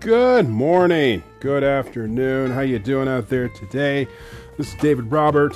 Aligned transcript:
Good 0.00 0.48
morning, 0.48 1.22
good 1.40 1.62
afternoon. 1.62 2.52
How 2.52 2.62
you 2.62 2.78
doing 2.78 3.06
out 3.06 3.28
there 3.28 3.50
today? 3.50 4.08
This 4.56 4.68
is 4.68 4.74
David 4.76 5.12
Robert 5.12 5.54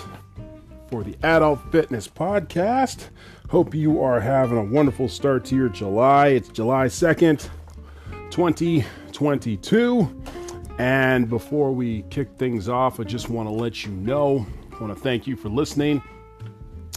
for 0.90 1.02
the 1.02 1.16
Adult 1.22 1.60
Fitness 1.72 2.06
Podcast. 2.06 3.08
Hope 3.48 3.74
you 3.74 4.02
are 4.02 4.20
having 4.20 4.58
a 4.58 4.62
wonderful 4.62 5.08
start 5.08 5.46
to 5.46 5.56
your 5.56 5.70
July. 5.70 6.26
It's 6.28 6.50
July 6.50 6.88
2nd, 6.88 7.48
2022. 8.28 10.22
And 10.76 11.30
before 11.30 11.72
we 11.72 12.02
kick 12.10 12.28
things 12.36 12.68
off, 12.68 13.00
I 13.00 13.04
just 13.04 13.30
want 13.30 13.48
to 13.48 13.54
let 13.54 13.86
you 13.86 13.92
know, 13.92 14.46
I 14.72 14.78
want 14.78 14.94
to 14.94 15.00
thank 15.02 15.26
you 15.26 15.36
for 15.36 15.48
listening 15.48 16.02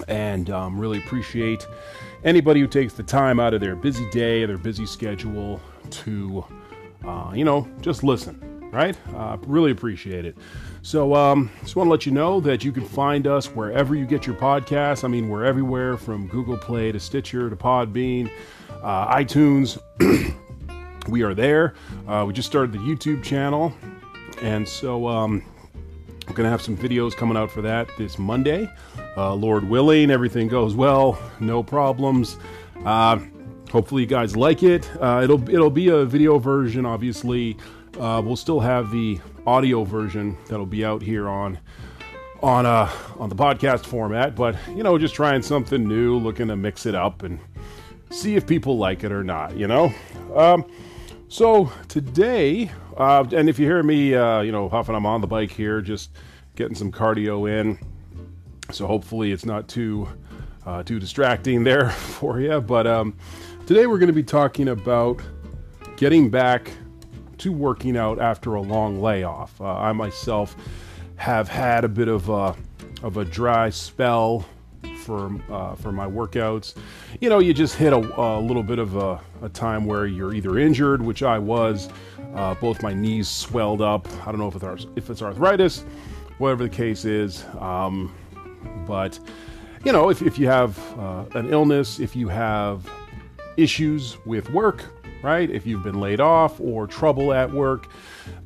and 0.10 0.50
um, 0.50 0.78
really 0.78 0.98
appreciate 0.98 1.66
anybody 2.26 2.60
who 2.60 2.68
takes 2.68 2.92
the 2.94 3.04
time 3.04 3.40
out 3.40 3.54
of 3.54 3.62
their 3.62 3.78
busy 3.78 4.10
day, 4.10 4.46
their 4.46 4.58
busy 4.58 4.86
schedule 4.86 5.62
to, 5.92 6.46
uh, 7.08 7.32
you 7.34 7.46
know, 7.46 7.68
just 7.82 8.04
listen, 8.04 8.70
right? 8.72 8.98
Uh, 9.16 9.38
really 9.48 9.72
appreciate 9.72 10.26
it. 10.26 10.38
So, 10.82 11.16
um, 11.16 11.50
just 11.62 11.76
want 11.76 11.88
to 11.88 11.92
let 11.92 12.06
you 12.06 12.12
know 12.12 12.40
that 12.42 12.64
you 12.64 12.72
can 12.72 12.86
find 12.86 13.28
us 13.28 13.48
wherever 13.48 13.96
you 13.96 14.06
get 14.06 14.28
your 14.28 14.36
podcasts. 14.36 15.04
I 15.04 15.08
mean, 15.08 15.30
we're 15.30 15.46
everywhere 15.46 15.98
from 15.98 16.28
Google 16.28 16.58
Play 16.58 16.92
to 16.92 17.00
Stitcher 17.00 17.50
to 17.50 17.56
Podbean, 17.56 18.30
uh, 18.84 19.16
iTunes. 19.16 19.80
we 21.08 21.24
are 21.24 21.34
there. 21.34 21.76
Uh, 22.08 22.26
we 22.28 22.34
just 22.34 22.48
started 22.48 22.74
the 22.74 22.80
YouTube 22.80 23.24
channel, 23.24 23.74
and 24.42 24.68
so 24.68 25.08
um, 25.08 25.44
we're 26.28 26.36
going 26.36 26.46
to 26.46 26.52
have 26.52 26.62
some 26.62 26.76
videos 26.76 27.16
coming 27.16 27.38
out 27.38 27.50
for 27.50 27.62
that 27.62 27.90
this 27.98 28.20
Monday. 28.20 28.70
Uh, 29.16 29.34
Lord 29.34 29.68
willing, 29.68 30.12
everything 30.12 30.48
goes 30.48 30.76
well, 30.76 31.18
no 31.40 31.64
problems. 31.64 32.38
Uh, 32.86 33.20
hopefully, 33.72 34.04
you 34.04 34.08
guys 34.08 34.36
like 34.36 34.64
it. 34.64 34.90
Uh, 35.00 35.22
it'll 35.24 35.50
it'll 35.50 35.70
be 35.70 35.90
a 35.90 36.06
video 36.06 36.40
version, 36.40 36.86
obviously. 36.86 37.58
Uh, 38.00 38.22
we'll 38.24 38.36
still 38.36 38.60
have 38.60 38.92
the 38.92 39.20
audio 39.46 39.84
version 39.84 40.38
that'll 40.48 40.66
be 40.66 40.86
out 40.86 41.02
here 41.02 41.28
on 41.28 41.60
on 42.44 42.66
uh 42.66 42.90
on 43.18 43.30
the 43.30 43.36
podcast 43.36 43.86
format, 43.86 44.36
but 44.36 44.56
you 44.76 44.84
know, 44.84 44.98
just 44.98 45.16
trying 45.16 45.42
something 45.42 45.88
new, 45.88 46.18
looking 46.18 46.48
to 46.48 46.56
mix 46.56 46.86
it 46.86 46.96
up 46.96 47.24
and 47.24 47.40
see 48.10 48.36
if 48.36 48.46
people 48.46 48.78
like 48.78 49.04
it 49.04 49.12
or 49.12 49.24
not. 49.24 49.58
You 49.58 49.68
know. 49.68 49.94
Um, 50.36 50.66
so 51.30 51.72
today, 51.88 52.72
uh, 52.96 53.26
and 53.34 53.50
if 53.50 53.60
you 53.60 53.66
hear 53.66 53.84
me, 53.84 54.16
uh, 54.16 54.42
you 54.42 54.52
know, 54.52 54.70
huffing, 54.70 54.96
I'm 54.96 55.06
on 55.06 55.22
the 55.22 55.28
bike 55.28 55.52
here, 55.52 55.82
just 55.82 56.12
getting 56.56 56.76
some 56.76 56.92
cardio 56.92 57.50
in. 57.50 57.78
So 58.72 58.88
hopefully 58.88 59.32
it's 59.32 59.46
not 59.46 59.68
too 59.68 60.08
uh, 60.66 60.84
too 60.84 61.00
distracting 61.00 61.64
there 61.64 61.90
for 61.92 62.40
you. 62.40 62.62
But 62.62 62.88
um, 62.88 63.16
today 63.68 63.86
we're 63.86 63.98
going 63.98 64.08
to 64.08 64.14
be 64.14 64.24
talking 64.24 64.70
about 64.70 65.22
getting 65.98 66.30
back 66.30 66.72
to 67.38 67.52
working 67.52 67.98
out 67.98 68.18
after 68.18 68.56
a 68.56 68.62
long 68.62 69.02
layoff. 69.02 69.60
Uh, 69.60 69.66
I 69.66 69.92
myself 69.92 70.56
have 71.18 71.50
had 71.50 71.84
a 71.84 71.90
bit 71.90 72.08
of 72.08 72.30
a 72.30 72.56
of 73.04 73.18
a 73.18 73.26
dry 73.26 73.70
spell 73.70 74.46
for 75.02 75.38
uh, 75.52 75.76
for 75.76 75.92
my 75.92 76.08
workouts. 76.08 76.76
You 77.20 77.30
know, 77.30 77.40
you 77.40 77.54
just 77.54 77.76
hit 77.76 77.92
a, 77.92 77.98
a 77.98 78.40
little 78.40 78.64
bit 78.64 78.80
of 78.80 78.96
a, 78.96 79.20
a, 79.42 79.50
time 79.50 79.86
where 79.86 80.08
you're 80.08 80.34
either 80.34 80.58
injured, 80.58 81.02
which 81.02 81.22
I 81.22 81.38
was. 81.38 81.90
Uh, 82.36 82.56
both 82.56 82.82
my 82.82 82.94
knees 82.94 83.28
swelled 83.28 83.82
up. 83.82 84.08
I 84.26 84.32
don't 84.32 84.40
know 84.40 84.48
if 84.48 84.56
it's 84.56 84.88
if 84.96 85.10
it's 85.10 85.22
arthritis, 85.22 85.84
whatever 86.38 86.64
the 86.64 86.70
case 86.70 87.04
is. 87.04 87.44
Um, 87.60 88.16
but, 88.88 89.20
you 89.84 89.92
know, 89.92 90.10
if, 90.10 90.22
if 90.22 90.40
you 90.40 90.48
have 90.48 90.80
uh, 90.98 91.26
an 91.34 91.52
illness, 91.52 92.00
if 92.00 92.16
you 92.16 92.30
have 92.30 92.90
issues 93.58 94.18
with 94.26 94.50
work, 94.52 94.86
right? 95.24 95.50
If 95.50 95.66
you've 95.66 95.84
been 95.84 96.00
laid 96.00 96.22
off 96.22 96.60
or 96.62 96.88
trouble 96.88 97.34
at 97.34 97.52
work, 97.52 97.88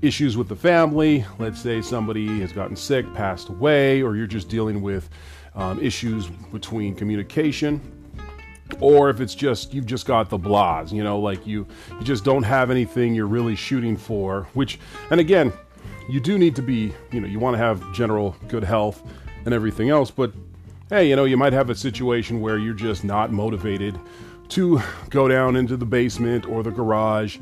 issues 0.02 0.38
with 0.38 0.48
the 0.48 0.55
family, 0.55 1.26
let's 1.38 1.61
say 1.61 1.82
somebody 1.82 2.39
has 2.39 2.52
gotten 2.52 2.76
sick, 2.76 3.11
passed 3.14 3.49
away, 3.49 4.02
or 4.02 4.16
you're 4.16 4.27
just 4.27 4.49
dealing 4.49 4.82
with 4.82 5.10
um, 5.54 5.80
issues 5.80 6.27
between 6.52 6.95
communication, 6.95 7.82
or 8.80 9.10
if 9.10 9.20
it's 9.20 9.36
just 9.36 9.73
you've 9.73 9.86
just 9.86 10.05
got 10.05 10.30
the 10.30 10.39
blahs, 10.39 10.92
you 10.92 11.04
know, 11.04 11.20
like 11.20 11.45
you 11.45 11.67
you 11.92 12.04
just 12.04 12.23
don't 12.23 12.43
have 12.43 12.72
anything 12.72 13.14
you're 13.14 13.28
really 13.28 13.55
shooting 13.55 13.98
for. 13.98 14.48
Which, 14.54 14.80
and 15.10 15.20
again, 15.20 15.52
you 16.10 16.20
do 16.20 16.38
need 16.38 16.55
to 16.55 16.61
be, 16.61 16.93
you 17.11 17.20
know, 17.20 17.28
you 17.28 17.39
want 17.39 17.55
to 17.55 17.58
have 17.58 17.93
general 17.93 18.36
good 18.48 18.64
health 18.64 19.04
and 19.45 19.54
everything 19.54 19.89
else. 19.89 20.10
But 20.10 20.32
hey, 20.89 21.10
you 21.10 21.16
know, 21.16 21.26
you 21.26 21.38
might 21.38 21.54
have 21.54 21.70
a 21.70 21.76
situation 21.76 22.39
where 22.39 22.58
you're 22.58 22.73
just 22.73 23.04
not 23.04 23.32
motivated 23.32 23.99
to 24.52 24.82
go 25.10 25.28
down 25.28 25.56
into 25.56 25.78
the 25.78 25.86
basement 25.86 26.45
or 26.45 26.62
the 26.62 26.72
garage 26.72 27.39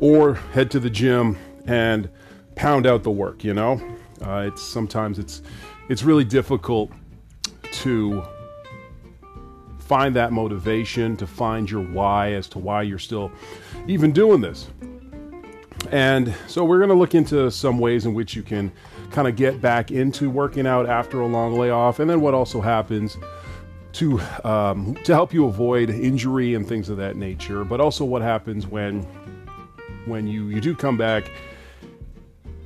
or 0.00 0.34
head 0.34 0.70
to 0.70 0.80
the 0.80 0.90
gym 0.90 1.36
and 1.66 2.08
pound 2.54 2.86
out 2.86 3.02
the 3.02 3.10
work. 3.10 3.42
You 3.42 3.54
know, 3.54 3.80
uh, 4.24 4.44
it's 4.46 4.62
sometimes 4.62 5.18
it's 5.18 5.42
it's 5.88 6.02
really 6.02 6.24
difficult 6.24 6.90
to 7.72 8.22
find 9.78 10.14
that 10.14 10.32
motivation 10.32 11.16
to 11.16 11.26
find 11.26 11.70
your 11.70 11.82
why 11.82 12.32
as 12.32 12.48
to 12.48 12.58
why 12.58 12.82
you're 12.82 12.98
still 12.98 13.32
even 13.88 14.12
doing 14.12 14.40
this. 14.40 14.68
And 15.90 16.34
so 16.46 16.64
we're 16.64 16.78
going 16.78 16.90
to 16.90 16.94
look 16.94 17.14
into 17.14 17.50
some 17.50 17.78
ways 17.78 18.06
in 18.06 18.14
which 18.14 18.36
you 18.36 18.42
can 18.42 18.70
kind 19.10 19.26
of 19.26 19.34
get 19.34 19.60
back 19.60 19.90
into 19.90 20.30
working 20.30 20.66
out 20.66 20.88
after 20.88 21.22
a 21.22 21.26
long 21.26 21.58
layoff, 21.58 21.98
and 21.98 22.08
then 22.08 22.20
what 22.20 22.34
also 22.34 22.60
happens 22.60 23.16
to 23.94 24.20
um, 24.44 24.94
to 25.04 25.14
help 25.14 25.32
you 25.32 25.46
avoid 25.46 25.90
injury 25.90 26.54
and 26.54 26.66
things 26.66 26.88
of 26.88 26.96
that 26.98 27.16
nature. 27.16 27.64
But 27.64 27.80
also 27.80 28.04
what 28.04 28.22
happens 28.22 28.66
when 28.66 29.02
when 30.06 30.26
you 30.26 30.48
you 30.48 30.60
do 30.60 30.74
come 30.74 30.96
back 30.96 31.30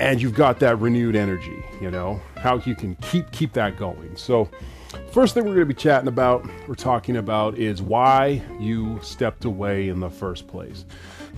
and 0.00 0.20
you've 0.20 0.34
got 0.34 0.60
that 0.60 0.78
renewed 0.80 1.16
energy. 1.16 1.62
You 1.80 1.90
know 1.90 2.20
how 2.36 2.58
you 2.58 2.74
can 2.74 2.96
keep 2.96 3.30
keep 3.30 3.52
that 3.54 3.76
going. 3.76 4.16
So. 4.16 4.48
First 5.10 5.34
thing 5.34 5.42
we're 5.44 5.54
going 5.54 5.66
to 5.68 5.74
be 5.74 5.80
chatting 5.80 6.06
about, 6.06 6.48
we're 6.68 6.76
talking 6.76 7.16
about, 7.16 7.58
is 7.58 7.82
why 7.82 8.42
you 8.60 9.00
stepped 9.02 9.44
away 9.44 9.88
in 9.88 9.98
the 9.98 10.10
first 10.10 10.46
place. 10.46 10.84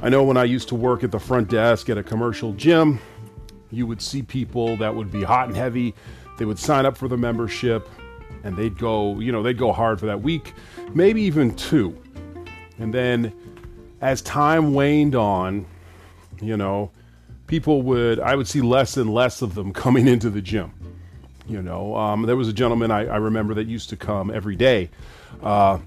I 0.03 0.11
know 0.11 0.25
when 0.25 0.37
I 0.37 0.45
used 0.45 0.69
to 0.69 0.75
work 0.75 1.03
at 1.05 1.11
the 1.11 1.19
front 1.19 1.49
desk 1.49 1.89
at 1.89 1.97
a 1.97 2.03
commercial 2.03 2.53
gym, 2.53 3.01
you 3.71 3.87
would 3.87 4.03
see 4.03 4.23
people 4.23 4.77
that 4.77 4.95
would 4.95 5.11
be 5.11 5.23
hot 5.23 5.49
and 5.49 5.57
heavy. 5.57 5.95
They 6.39 6.45
would 6.45 6.59
sign 6.59 6.85
up 6.85 6.99
for 6.99 7.09
the 7.09 7.17
membership 7.17 7.89
and 8.47 8.57
they'd 8.57 8.79
go, 8.79 9.19
you 9.19 9.33
know, 9.33 9.43
they'd 9.43 9.59
go 9.59 9.73
hard 9.73 9.99
for 9.99 10.07
that 10.07 10.23
week, 10.23 10.55
maybe 10.95 11.21
even 11.23 11.55
two. 11.57 12.01
And 12.79 12.95
then 12.95 13.33
as 14.01 14.23
time 14.23 14.73
waned 14.73 15.17
on, 15.17 15.67
you 16.41 16.57
know, 16.57 16.93
people 17.49 17.83
would, 17.83 18.21
I 18.21 18.37
would 18.37 18.47
see 18.47 18.61
less 18.61 18.97
and 18.97 19.13
less 19.13 19.43
of 19.43 19.57
them 19.57 19.73
coming 19.85 20.07
into 20.07 20.31
the 20.31 20.41
gym. 20.41 20.73
You 21.49 21.61
know, 21.61 21.97
um, 21.97 22.23
there 22.23 22.37
was 22.37 22.49
a 22.49 22.53
gentleman 22.53 22.91
I, 22.91 23.07
I, 23.07 23.17
remember 23.17 23.55
that 23.55 23.67
used 23.67 23.89
to 23.91 23.97
come 23.97 24.33
every 24.33 24.57
day. 24.57 24.91
Uh, 25.43 25.79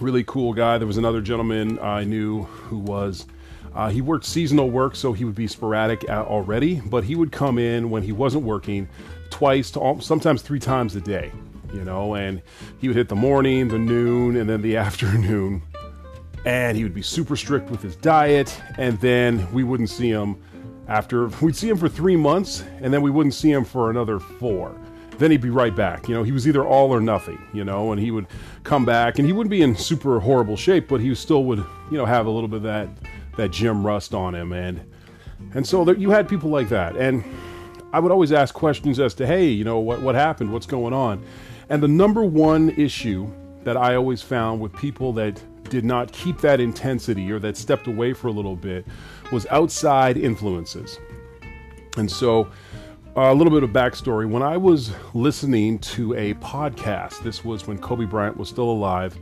really 0.00 0.24
cool 0.24 0.54
guy. 0.54 0.78
There 0.78 0.86
was 0.86 0.96
another 0.96 1.20
gentleman 1.20 1.78
I 1.78 2.04
knew 2.04 2.44
who 2.44 2.78
was 2.78 3.26
uh, 3.74 3.90
he 3.90 4.00
worked 4.00 4.24
seasonal 4.24 4.70
work, 4.70 4.96
so 4.96 5.12
he 5.12 5.24
would 5.24 5.34
be 5.34 5.48
sporadic 5.48 6.04
already, 6.08 6.80
but 6.86 7.04
he 7.04 7.14
would 7.14 7.32
come 7.32 7.58
in 7.58 7.90
when 7.90 8.02
he 8.02 8.12
wasn't 8.12 8.44
working 8.44 8.88
twice 9.30 9.70
to 9.72 9.96
sometimes 10.00 10.42
three 10.42 10.60
times 10.60 10.94
a 10.94 11.00
day, 11.00 11.32
you 11.74 11.84
know, 11.84 12.14
and 12.14 12.40
he 12.78 12.88
would 12.88 12.96
hit 12.96 13.08
the 13.08 13.16
morning, 13.16 13.68
the 13.68 13.78
noon, 13.78 14.36
and 14.36 14.48
then 14.48 14.62
the 14.62 14.76
afternoon. 14.86 15.62
And 16.46 16.76
he 16.76 16.82
would 16.82 16.94
be 16.94 17.02
super 17.02 17.36
strict 17.36 17.70
with 17.70 17.82
his 17.82 17.96
diet, 17.96 18.60
and 18.78 19.00
then 19.00 19.50
we 19.52 19.64
wouldn't 19.64 19.90
see 19.90 20.10
him 20.10 20.42
after 20.88 21.26
we'd 21.40 21.56
see 21.56 21.68
him 21.68 21.76
for 21.76 21.88
three 21.88 22.16
months, 22.16 22.64
and 22.80 22.92
then 22.92 23.02
we 23.02 23.10
wouldn't 23.10 23.34
see 23.34 23.50
him 23.50 23.64
for 23.64 23.90
another 23.90 24.18
four 24.18 24.78
then 25.18 25.30
he'd 25.30 25.40
be 25.40 25.50
right 25.50 25.74
back. 25.74 26.08
You 26.08 26.14
know, 26.14 26.22
he 26.22 26.32
was 26.32 26.46
either 26.48 26.64
all 26.64 26.90
or 26.90 27.00
nothing, 27.00 27.40
you 27.52 27.64
know, 27.64 27.92
and 27.92 28.00
he 28.00 28.10
would 28.10 28.26
come 28.62 28.84
back 28.84 29.18
and 29.18 29.26
he 29.26 29.32
wouldn't 29.32 29.50
be 29.50 29.62
in 29.62 29.76
super 29.76 30.20
horrible 30.20 30.56
shape, 30.56 30.88
but 30.88 31.00
he 31.00 31.14
still 31.14 31.44
would, 31.44 31.58
you 31.90 31.96
know, 31.96 32.04
have 32.04 32.26
a 32.26 32.30
little 32.30 32.48
bit 32.48 32.58
of 32.58 32.62
that 32.64 32.88
that 33.36 33.50
gym 33.50 33.84
Rust 33.84 34.14
on 34.14 34.34
him, 34.34 34.52
and 34.52 34.80
and 35.54 35.66
so 35.66 35.84
there, 35.84 35.96
you 35.96 36.10
had 36.10 36.28
people 36.28 36.50
like 36.50 36.68
that, 36.68 36.96
and 36.96 37.24
I 37.92 37.98
would 37.98 38.12
always 38.12 38.32
ask 38.32 38.54
questions 38.54 39.00
as 39.00 39.14
to, 39.14 39.26
hey, 39.26 39.48
you 39.48 39.64
know, 39.64 39.78
what 39.78 40.00
what 40.00 40.14
happened, 40.14 40.52
what's 40.52 40.66
going 40.66 40.92
on, 40.92 41.24
and 41.68 41.82
the 41.82 41.88
number 41.88 42.24
one 42.24 42.70
issue 42.70 43.30
that 43.64 43.76
I 43.76 43.94
always 43.94 44.22
found 44.22 44.60
with 44.60 44.72
people 44.74 45.12
that 45.14 45.42
did 45.70 45.84
not 45.84 46.12
keep 46.12 46.40
that 46.40 46.60
intensity 46.60 47.30
or 47.32 47.38
that 47.38 47.56
stepped 47.56 47.86
away 47.86 48.12
for 48.12 48.28
a 48.28 48.32
little 48.32 48.56
bit 48.56 48.86
was 49.32 49.46
outside 49.50 50.16
influences, 50.16 50.98
and 51.96 52.10
so. 52.10 52.50
Uh, 53.16 53.32
a 53.32 53.34
little 53.34 53.52
bit 53.52 53.62
of 53.62 53.70
backstory. 53.70 54.28
When 54.28 54.42
I 54.42 54.56
was 54.56 54.90
listening 55.14 55.78
to 55.78 56.14
a 56.14 56.34
podcast, 56.34 57.22
this 57.22 57.44
was 57.44 57.64
when 57.64 57.78
Kobe 57.78 58.06
Bryant 58.06 58.36
was 58.36 58.48
still 58.48 58.68
alive, 58.68 59.16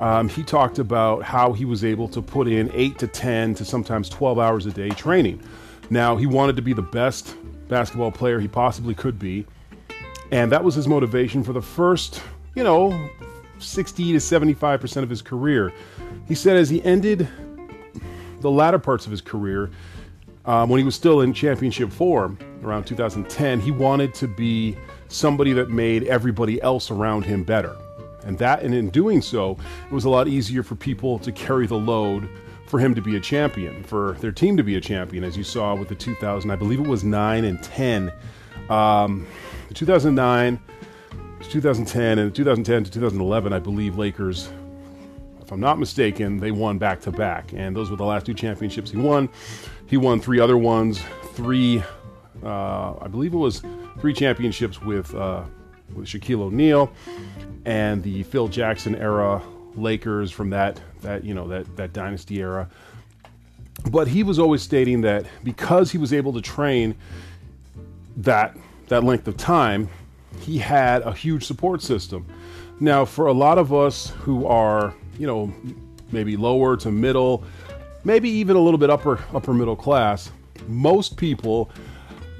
um, 0.00 0.28
he 0.28 0.42
talked 0.42 0.78
about 0.78 1.22
how 1.22 1.52
he 1.52 1.64
was 1.64 1.84
able 1.84 2.08
to 2.08 2.22
put 2.22 2.46
in 2.46 2.70
8 2.72 2.98
to 2.98 3.06
10 3.06 3.54
to 3.56 3.64
sometimes 3.64 4.08
12 4.08 4.38
hours 4.38 4.66
a 4.66 4.70
day 4.70 4.90
training. 4.90 5.42
Now, 5.90 6.16
he 6.16 6.26
wanted 6.26 6.56
to 6.56 6.62
be 6.62 6.72
the 6.72 6.82
best 6.82 7.36
basketball 7.68 8.12
player 8.12 8.38
he 8.38 8.48
possibly 8.48 8.94
could 8.94 9.18
be, 9.18 9.46
and 10.30 10.52
that 10.52 10.62
was 10.62 10.74
his 10.74 10.86
motivation 10.86 11.42
for 11.42 11.52
the 11.52 11.62
first, 11.62 12.22
you 12.54 12.62
know, 12.62 13.08
60 13.58 14.12
to 14.12 14.18
75% 14.18 15.02
of 15.02 15.10
his 15.10 15.22
career. 15.22 15.72
He 16.26 16.34
said 16.34 16.56
as 16.56 16.68
he 16.68 16.82
ended 16.84 17.28
the 18.40 18.50
latter 18.50 18.78
parts 18.78 19.04
of 19.06 19.10
his 19.10 19.20
career, 19.20 19.70
um, 20.44 20.68
when 20.68 20.78
he 20.78 20.84
was 20.84 20.94
still 20.94 21.20
in 21.20 21.32
championship 21.32 21.90
form 21.90 22.38
around 22.62 22.84
2010, 22.84 23.60
he 23.60 23.70
wanted 23.70 24.14
to 24.14 24.26
be 24.26 24.76
somebody 25.08 25.52
that 25.52 25.70
made 25.70 26.04
everybody 26.04 26.60
else 26.62 26.90
around 26.90 27.24
him 27.24 27.42
better. 27.42 27.76
And 28.24 28.38
that, 28.38 28.62
and 28.62 28.74
in 28.74 28.90
doing 28.90 29.22
so, 29.22 29.56
it 29.86 29.92
was 29.92 30.04
a 30.04 30.10
lot 30.10 30.28
easier 30.28 30.62
for 30.62 30.74
people 30.74 31.18
to 31.20 31.32
carry 31.32 31.66
the 31.66 31.76
load 31.76 32.28
for 32.66 32.78
him 32.78 32.94
to 32.94 33.00
be 33.00 33.16
a 33.16 33.20
champion, 33.20 33.82
for 33.82 34.12
their 34.20 34.32
team 34.32 34.56
to 34.56 34.62
be 34.62 34.76
a 34.76 34.80
champion, 34.80 35.24
as 35.24 35.36
you 35.36 35.44
saw 35.44 35.74
with 35.74 35.88
the 35.88 35.94
2000, 35.94 36.50
I 36.50 36.56
believe 36.56 36.80
it 36.80 36.86
was 36.86 37.04
9 37.04 37.44
and 37.44 37.62
10. 37.62 38.12
Um, 38.70 39.26
2009, 39.74 40.60
2010, 41.40 42.18
and 42.18 42.34
2010 42.34 42.84
to 42.84 42.90
2011, 42.90 43.52
I 43.52 43.58
believe 43.58 43.96
Lakers, 43.96 44.50
if 45.40 45.52
I'm 45.52 45.60
not 45.60 45.78
mistaken, 45.78 46.38
they 46.38 46.50
won 46.50 46.78
back 46.78 47.00
to 47.02 47.10
back. 47.10 47.52
And 47.52 47.74
those 47.74 47.90
were 47.90 47.96
the 47.96 48.04
last 48.04 48.26
two 48.26 48.34
championships 48.34 48.90
he 48.90 48.96
won. 48.96 49.28
He 49.86 49.96
won 49.96 50.20
three 50.20 50.40
other 50.40 50.58
ones, 50.58 51.02
three, 51.32 51.82
uh, 52.44 52.94
I 53.00 53.08
believe 53.08 53.32
it 53.32 53.38
was 53.38 53.62
three 54.00 54.12
championships 54.12 54.80
with, 54.82 55.14
uh, 55.14 55.44
with 55.94 56.06
Shaquille 56.06 56.42
O'Neal 56.42 56.92
and 57.64 58.02
the 58.02 58.22
Phil 58.24 58.48
Jackson 58.48 58.94
era 58.94 59.42
Lakers 59.74 60.30
from 60.30 60.50
that 60.50 60.80
that 61.02 61.24
you 61.24 61.34
know 61.34 61.46
that 61.48 61.76
that 61.76 61.92
dynasty 61.92 62.40
era. 62.40 62.68
But 63.90 64.08
he 64.08 64.22
was 64.22 64.38
always 64.38 64.62
stating 64.62 65.02
that 65.02 65.26
because 65.44 65.92
he 65.92 65.98
was 65.98 66.12
able 66.12 66.32
to 66.32 66.40
train 66.40 66.96
that 68.18 68.56
that 68.88 69.04
length 69.04 69.28
of 69.28 69.36
time, 69.36 69.88
he 70.40 70.58
had 70.58 71.02
a 71.02 71.12
huge 71.12 71.44
support 71.44 71.82
system. 71.82 72.26
Now, 72.80 73.04
for 73.04 73.26
a 73.26 73.32
lot 73.32 73.58
of 73.58 73.72
us 73.72 74.10
who 74.20 74.46
are, 74.46 74.94
you 75.18 75.26
know, 75.26 75.52
maybe 76.12 76.36
lower 76.36 76.76
to 76.78 76.90
middle, 76.90 77.44
maybe 78.04 78.30
even 78.30 78.56
a 78.56 78.60
little 78.60 78.78
bit 78.78 78.90
upper 78.90 79.18
upper 79.34 79.52
middle 79.52 79.76
class, 79.76 80.30
most 80.68 81.16
people 81.16 81.70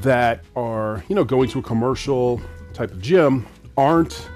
that 0.00 0.44
are, 0.54 1.04
you 1.08 1.14
know, 1.14 1.24
going 1.24 1.48
to 1.50 1.58
a 1.58 1.62
commercial 1.62 2.40
type 2.72 2.90
of 2.90 3.02
gym 3.02 3.46
aren't 3.76 4.28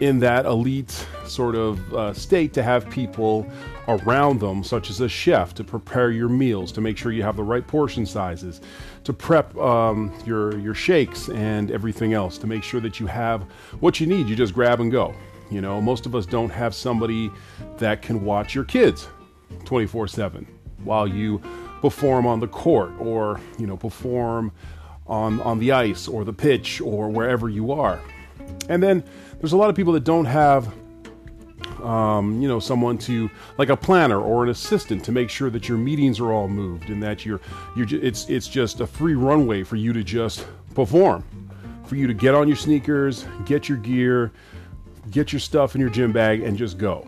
in 0.00 0.18
that 0.20 0.44
elite 0.44 1.06
sort 1.28 1.54
of 1.54 1.94
uh, 1.94 2.12
state 2.12 2.52
to 2.54 2.62
have 2.62 2.88
people 2.90 3.46
around 3.88 4.40
them, 4.40 4.64
such 4.64 4.90
as 4.90 5.00
a 5.00 5.08
chef, 5.08 5.54
to 5.54 5.64
prepare 5.64 6.10
your 6.10 6.28
meals, 6.28 6.72
to 6.72 6.80
make 6.80 6.96
sure 6.96 7.12
you 7.12 7.22
have 7.22 7.36
the 7.36 7.44
right 7.44 7.66
portion 7.66 8.06
sizes, 8.06 8.60
to 9.04 9.12
prep 9.12 9.56
um, 9.56 10.12
your 10.24 10.58
your 10.58 10.74
shakes 10.74 11.28
and 11.28 11.70
everything 11.70 12.12
else, 12.12 12.38
to 12.38 12.46
make 12.46 12.62
sure 12.62 12.80
that 12.80 13.00
you 13.00 13.06
have 13.06 13.42
what 13.80 14.00
you 14.00 14.06
need. 14.06 14.28
You 14.28 14.36
just 14.36 14.54
grab 14.54 14.80
and 14.80 14.90
go. 14.90 15.14
You 15.50 15.60
know, 15.60 15.80
most 15.80 16.06
of 16.06 16.14
us 16.14 16.26
don't 16.26 16.50
have 16.50 16.74
somebody 16.74 17.30
that 17.78 18.02
can 18.02 18.24
watch 18.24 18.54
your 18.54 18.64
kids 18.64 19.08
24/7 19.64 20.46
while 20.82 21.06
you 21.06 21.40
perform 21.80 22.26
on 22.26 22.40
the 22.40 22.48
court 22.48 22.90
or 22.98 23.40
you 23.58 23.66
know 23.66 23.76
perform 23.76 24.50
on 25.06 25.40
on 25.42 25.58
the 25.58 25.72
ice 25.72 26.08
or 26.08 26.24
the 26.24 26.32
pitch 26.32 26.80
or 26.80 27.08
wherever 27.08 27.48
you 27.48 27.70
are. 27.72 28.00
And 28.68 28.82
then 28.82 29.04
there's 29.38 29.52
a 29.52 29.56
lot 29.56 29.70
of 29.70 29.76
people 29.76 29.92
that 29.92 30.04
don't 30.04 30.24
have 30.24 30.72
um, 31.82 32.40
you 32.40 32.48
know, 32.48 32.58
someone 32.58 32.98
to 32.98 33.30
like 33.58 33.68
a 33.68 33.76
planner 33.76 34.20
or 34.20 34.44
an 34.44 34.50
assistant 34.50 35.04
to 35.04 35.12
make 35.12 35.30
sure 35.30 35.50
that 35.50 35.68
your 35.68 35.78
meetings 35.78 36.20
are 36.20 36.32
all 36.32 36.48
moved 36.48 36.90
and 36.90 37.02
that 37.02 37.24
you're 37.24 37.40
you're 37.76 37.86
it's 37.90 38.28
it's 38.28 38.48
just 38.48 38.80
a 38.80 38.86
free 38.86 39.14
runway 39.14 39.62
for 39.62 39.76
you 39.76 39.92
to 39.92 40.02
just 40.02 40.46
perform, 40.74 41.24
for 41.86 41.96
you 41.96 42.06
to 42.06 42.14
get 42.14 42.34
on 42.34 42.48
your 42.48 42.56
sneakers, 42.56 43.26
get 43.44 43.68
your 43.68 43.78
gear, 43.78 44.32
get 45.10 45.32
your 45.32 45.40
stuff 45.40 45.74
in 45.74 45.80
your 45.80 45.90
gym 45.90 46.12
bag, 46.12 46.42
and 46.42 46.56
just 46.56 46.78
go. 46.78 47.06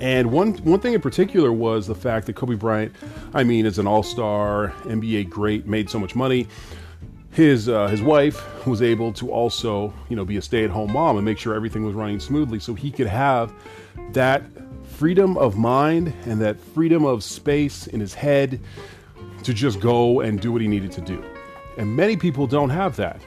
And 0.00 0.30
one 0.30 0.54
one 0.58 0.80
thing 0.80 0.94
in 0.94 1.00
particular 1.00 1.52
was 1.52 1.86
the 1.86 1.94
fact 1.94 2.26
that 2.26 2.34
Kobe 2.34 2.54
Bryant, 2.54 2.94
I 3.34 3.44
mean, 3.44 3.66
is 3.66 3.78
an 3.78 3.86
all-star 3.86 4.74
NBA 4.84 5.30
great, 5.30 5.66
made 5.66 5.90
so 5.90 5.98
much 5.98 6.14
money 6.14 6.46
his 7.32 7.68
uh, 7.68 7.88
his 7.88 8.02
wife 8.02 8.66
was 8.66 8.82
able 8.82 9.12
to 9.14 9.30
also 9.30 9.92
you 10.08 10.16
know 10.16 10.24
be 10.24 10.36
a 10.36 10.42
stay-at-home 10.42 10.92
mom 10.92 11.16
and 11.16 11.24
make 11.24 11.38
sure 11.38 11.54
everything 11.54 11.84
was 11.84 11.94
running 11.94 12.20
smoothly 12.20 12.58
so 12.58 12.74
he 12.74 12.90
could 12.90 13.06
have 13.06 13.52
that 14.12 14.42
freedom 14.84 15.36
of 15.36 15.56
mind 15.56 16.12
and 16.26 16.40
that 16.40 16.58
freedom 16.58 17.04
of 17.04 17.22
space 17.22 17.86
in 17.86 18.00
his 18.00 18.14
head 18.14 18.60
to 19.42 19.54
just 19.54 19.80
go 19.80 20.20
and 20.20 20.40
do 20.40 20.50
what 20.50 20.60
he 20.60 20.66
needed 20.66 20.90
to 20.90 21.00
do. 21.00 21.22
And 21.76 21.94
many 21.94 22.16
people 22.16 22.46
don't 22.46 22.70
have 22.70 22.96
that. 22.96 23.20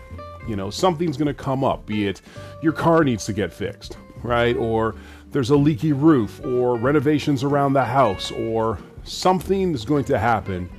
You 0.47 0.55
know 0.55 0.69
something's 0.69 1.17
going 1.17 1.27
to 1.27 1.33
come 1.33 1.63
up 1.63 1.85
be 1.85 2.07
it 2.07 2.21
your 2.61 2.73
car 2.73 3.03
needs 3.03 3.25
to 3.25 3.33
get 3.33 3.53
fixed 3.53 3.97
right? 4.23 4.55
Or 4.57 4.95
there's 5.31 5.49
a 5.49 5.55
leaky 5.55 5.93
roof 5.93 6.43
or 6.43 6.77
renovations 6.77 7.43
around 7.43 7.73
the 7.73 7.85
house 7.85 8.31
or 8.31 8.79
something 9.03 9.73
is 9.73 9.85
going 9.85 10.03
to 10.05 10.19
happen 10.19 10.69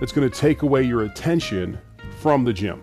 that's 0.00 0.12
going 0.12 0.28
to 0.28 0.36
take 0.36 0.62
away 0.62 0.82
your 0.82 1.04
attention 1.04 1.78
from 2.20 2.44
the 2.44 2.52
gym, 2.52 2.82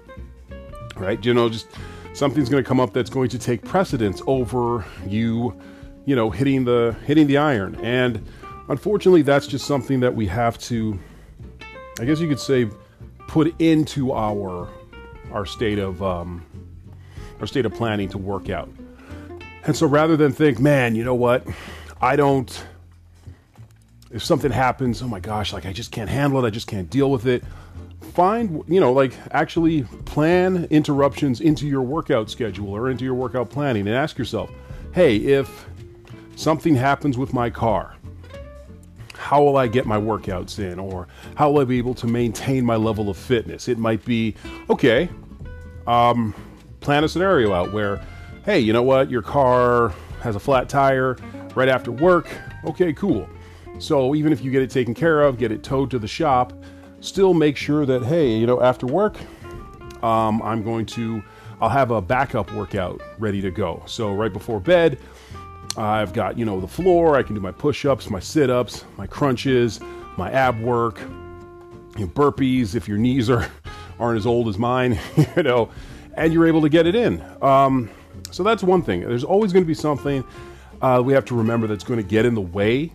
right? 0.95 1.23
You 1.23 1.33
know, 1.33 1.49
just 1.49 1.67
something's 2.13 2.49
going 2.49 2.63
to 2.63 2.67
come 2.67 2.79
up 2.79 2.93
that's 2.93 3.09
going 3.09 3.29
to 3.29 3.39
take 3.39 3.63
precedence 3.63 4.21
over 4.27 4.85
you, 5.07 5.59
you 6.05 6.15
know, 6.15 6.29
hitting 6.29 6.65
the 6.65 6.95
hitting 7.05 7.27
the 7.27 7.37
iron. 7.37 7.75
And 7.83 8.25
unfortunately, 8.69 9.21
that's 9.21 9.47
just 9.47 9.65
something 9.65 9.99
that 9.99 10.15
we 10.15 10.25
have 10.27 10.57
to, 10.59 10.97
I 11.99 12.05
guess 12.05 12.19
you 12.19 12.27
could 12.27 12.39
say, 12.39 12.69
put 13.27 13.59
into 13.59 14.13
our 14.13 14.69
our 15.31 15.45
state 15.45 15.79
of 15.79 16.01
um, 16.01 16.45
our 17.39 17.47
state 17.47 17.65
of 17.65 17.73
planning 17.73 18.09
to 18.09 18.17
work 18.17 18.49
out. 18.49 18.69
And 19.65 19.75
so, 19.75 19.87
rather 19.87 20.15
than 20.15 20.31
think, 20.31 20.59
man, 20.59 20.95
you 20.95 21.03
know 21.03 21.15
what, 21.15 21.45
I 22.01 22.15
don't. 22.15 22.65
If 24.11 24.23
something 24.23 24.51
happens, 24.51 25.01
oh 25.01 25.09
my 25.09 25.19
gosh, 25.19 25.51
like 25.51 25.65
I 25.65 25.73
just 25.73 25.91
can't 25.91 26.09
handle 26.09 26.41
it. 26.41 26.47
I 26.47 26.49
just 26.49 26.67
can't 26.67 26.89
deal 26.89 27.11
with 27.11 27.25
it 27.25 27.43
find, 28.15 28.63
you 28.67 28.79
know, 28.79 28.93
like 28.93 29.13
actually 29.31 29.83
plan 30.05 30.65
interruptions 30.69 31.41
into 31.41 31.67
your 31.67 31.81
workout 31.81 32.29
schedule 32.29 32.69
or 32.69 32.89
into 32.89 33.03
your 33.03 33.13
workout 33.13 33.49
planning 33.49 33.87
and 33.87 33.95
ask 33.95 34.17
yourself, 34.17 34.49
hey, 34.93 35.17
if 35.17 35.65
something 36.37 36.75
happens 36.75 37.17
with 37.17 37.33
my 37.33 37.49
car, 37.49 37.95
how 39.15 39.43
will 39.43 39.57
I 39.57 39.67
get 39.67 39.85
my 39.85 39.97
workouts 39.97 40.59
in? 40.59 40.79
Or 40.79 41.07
how 41.35 41.51
will 41.51 41.61
I 41.61 41.65
be 41.65 41.77
able 41.77 41.95
to 41.95 42.07
maintain 42.07 42.63
my 42.63 42.77
level 42.77 43.09
of 43.09 43.17
fitness? 43.17 43.67
It 43.67 43.77
might 43.77 44.03
be, 44.05 44.35
okay, 44.69 45.09
um, 45.87 46.33
plan 46.79 47.03
a 47.03 47.09
scenario 47.09 47.51
out 47.51 47.73
where, 47.73 48.01
hey, 48.45 48.59
you 48.59 48.71
know 48.71 48.83
what, 48.83 49.09
your 49.09 49.23
car 49.23 49.93
has 50.21 50.35
a 50.35 50.39
flat 50.39 50.69
tire 50.69 51.17
right 51.53 51.67
after 51.67 51.91
work. 51.91 52.27
Okay, 52.63 52.93
cool. 52.93 53.27
So 53.79 54.15
even 54.15 54.31
if 54.31 54.41
you 54.41 54.51
get 54.51 54.61
it 54.61 54.69
taken 54.69 54.93
care 54.93 55.21
of, 55.21 55.37
get 55.37 55.51
it 55.51 55.63
towed 55.63 55.91
to 55.91 55.99
the 55.99 56.07
shop, 56.07 56.53
still 57.01 57.33
make 57.33 57.57
sure 57.57 57.85
that, 57.85 58.03
hey, 58.03 58.35
you 58.35 58.47
know, 58.47 58.61
after 58.61 58.85
work, 58.85 59.17
um, 60.03 60.41
I'm 60.41 60.63
going 60.63 60.85
to, 60.87 61.23
I'll 61.61 61.69
have 61.69 61.91
a 61.91 62.01
backup 62.01 62.51
workout 62.53 63.01
ready 63.17 63.41
to 63.41 63.51
go. 63.51 63.83
So 63.85 64.13
right 64.13 64.31
before 64.31 64.59
bed, 64.59 64.99
I've 65.77 66.13
got, 66.13 66.37
you 66.37 66.45
know, 66.45 66.59
the 66.59 66.67
floor, 66.67 67.17
I 67.17 67.23
can 67.23 67.35
do 67.35 67.41
my 67.41 67.51
push 67.51 67.85
ups, 67.85 68.09
my 68.09 68.19
sit 68.19 68.49
ups, 68.49 68.85
my 68.97 69.07
crunches, 69.07 69.79
my 70.17 70.31
ab 70.31 70.59
work, 70.61 70.99
you 71.97 72.05
know, 72.05 72.07
burpees 72.07 72.75
if 72.75 72.87
your 72.87 72.97
knees 72.97 73.29
are, 73.29 73.49
aren't 73.99 74.17
as 74.17 74.25
old 74.25 74.47
as 74.47 74.57
mine, 74.57 74.99
you 75.35 75.43
know, 75.43 75.69
and 76.15 76.33
you're 76.33 76.47
able 76.47 76.61
to 76.61 76.69
get 76.69 76.87
it 76.87 76.95
in. 76.95 77.23
Um, 77.41 77.89
so 78.31 78.43
that's 78.43 78.63
one 78.63 78.81
thing. 78.81 79.01
There's 79.01 79.23
always 79.23 79.51
going 79.53 79.63
to 79.63 79.67
be 79.67 79.73
something 79.73 80.23
uh, 80.81 81.01
we 81.03 81.13
have 81.13 81.25
to 81.25 81.35
remember 81.35 81.67
that's 81.67 81.83
going 81.83 82.01
to 82.01 82.07
get 82.07 82.25
in 82.25 82.35
the 82.35 82.41
way 82.41 82.91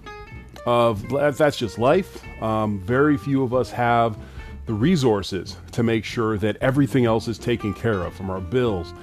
of 0.67 1.09
that's 1.37 1.57
just 1.57 1.79
life. 1.79 2.23
Um, 2.43 2.81
very 2.81 3.17
few 3.17 3.43
of 3.43 3.55
us 3.55 3.71
have 3.71 4.17
the 4.67 4.75
resources 4.75 5.57
to 5.73 5.83
make 5.83 6.05
sure 6.05 6.39
that 6.39 6.57
everything 6.61 7.05
else 7.05 7.29
is 7.29 7.39
taken 7.39 7.75
care 7.75 8.03
of, 8.03 8.15
from 8.15 8.31
our 8.31 8.41
bills 8.41 8.95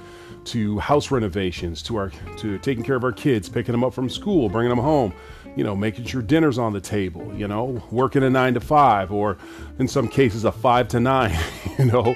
to 0.46 0.78
house 0.78 1.10
renovations 1.10 1.82
to 1.82 1.96
our 1.96 2.10
to 2.38 2.58
taking 2.58 2.82
care 2.82 2.96
of 2.96 3.04
our 3.04 3.12
kids, 3.12 3.48
picking 3.48 3.72
them 3.72 3.84
up 3.84 3.92
from 3.92 4.08
school, 4.08 4.48
bringing 4.48 4.70
them 4.70 4.78
home, 4.78 5.12
you 5.56 5.64
know, 5.64 5.76
making 5.76 6.04
sure 6.04 6.22
dinner's 6.22 6.58
on 6.58 6.72
the 6.72 6.80
table, 6.80 7.32
you 7.34 7.46
know, 7.46 7.82
working 7.90 8.22
a 8.22 8.30
nine 8.30 8.54
to 8.54 8.60
five, 8.60 9.12
or 9.12 9.36
in 9.78 9.86
some 9.86 10.08
cases 10.08 10.44
a 10.44 10.52
five 10.52 10.88
to 10.88 11.00
nine, 11.00 11.38
you 11.78 11.84
know, 11.84 12.14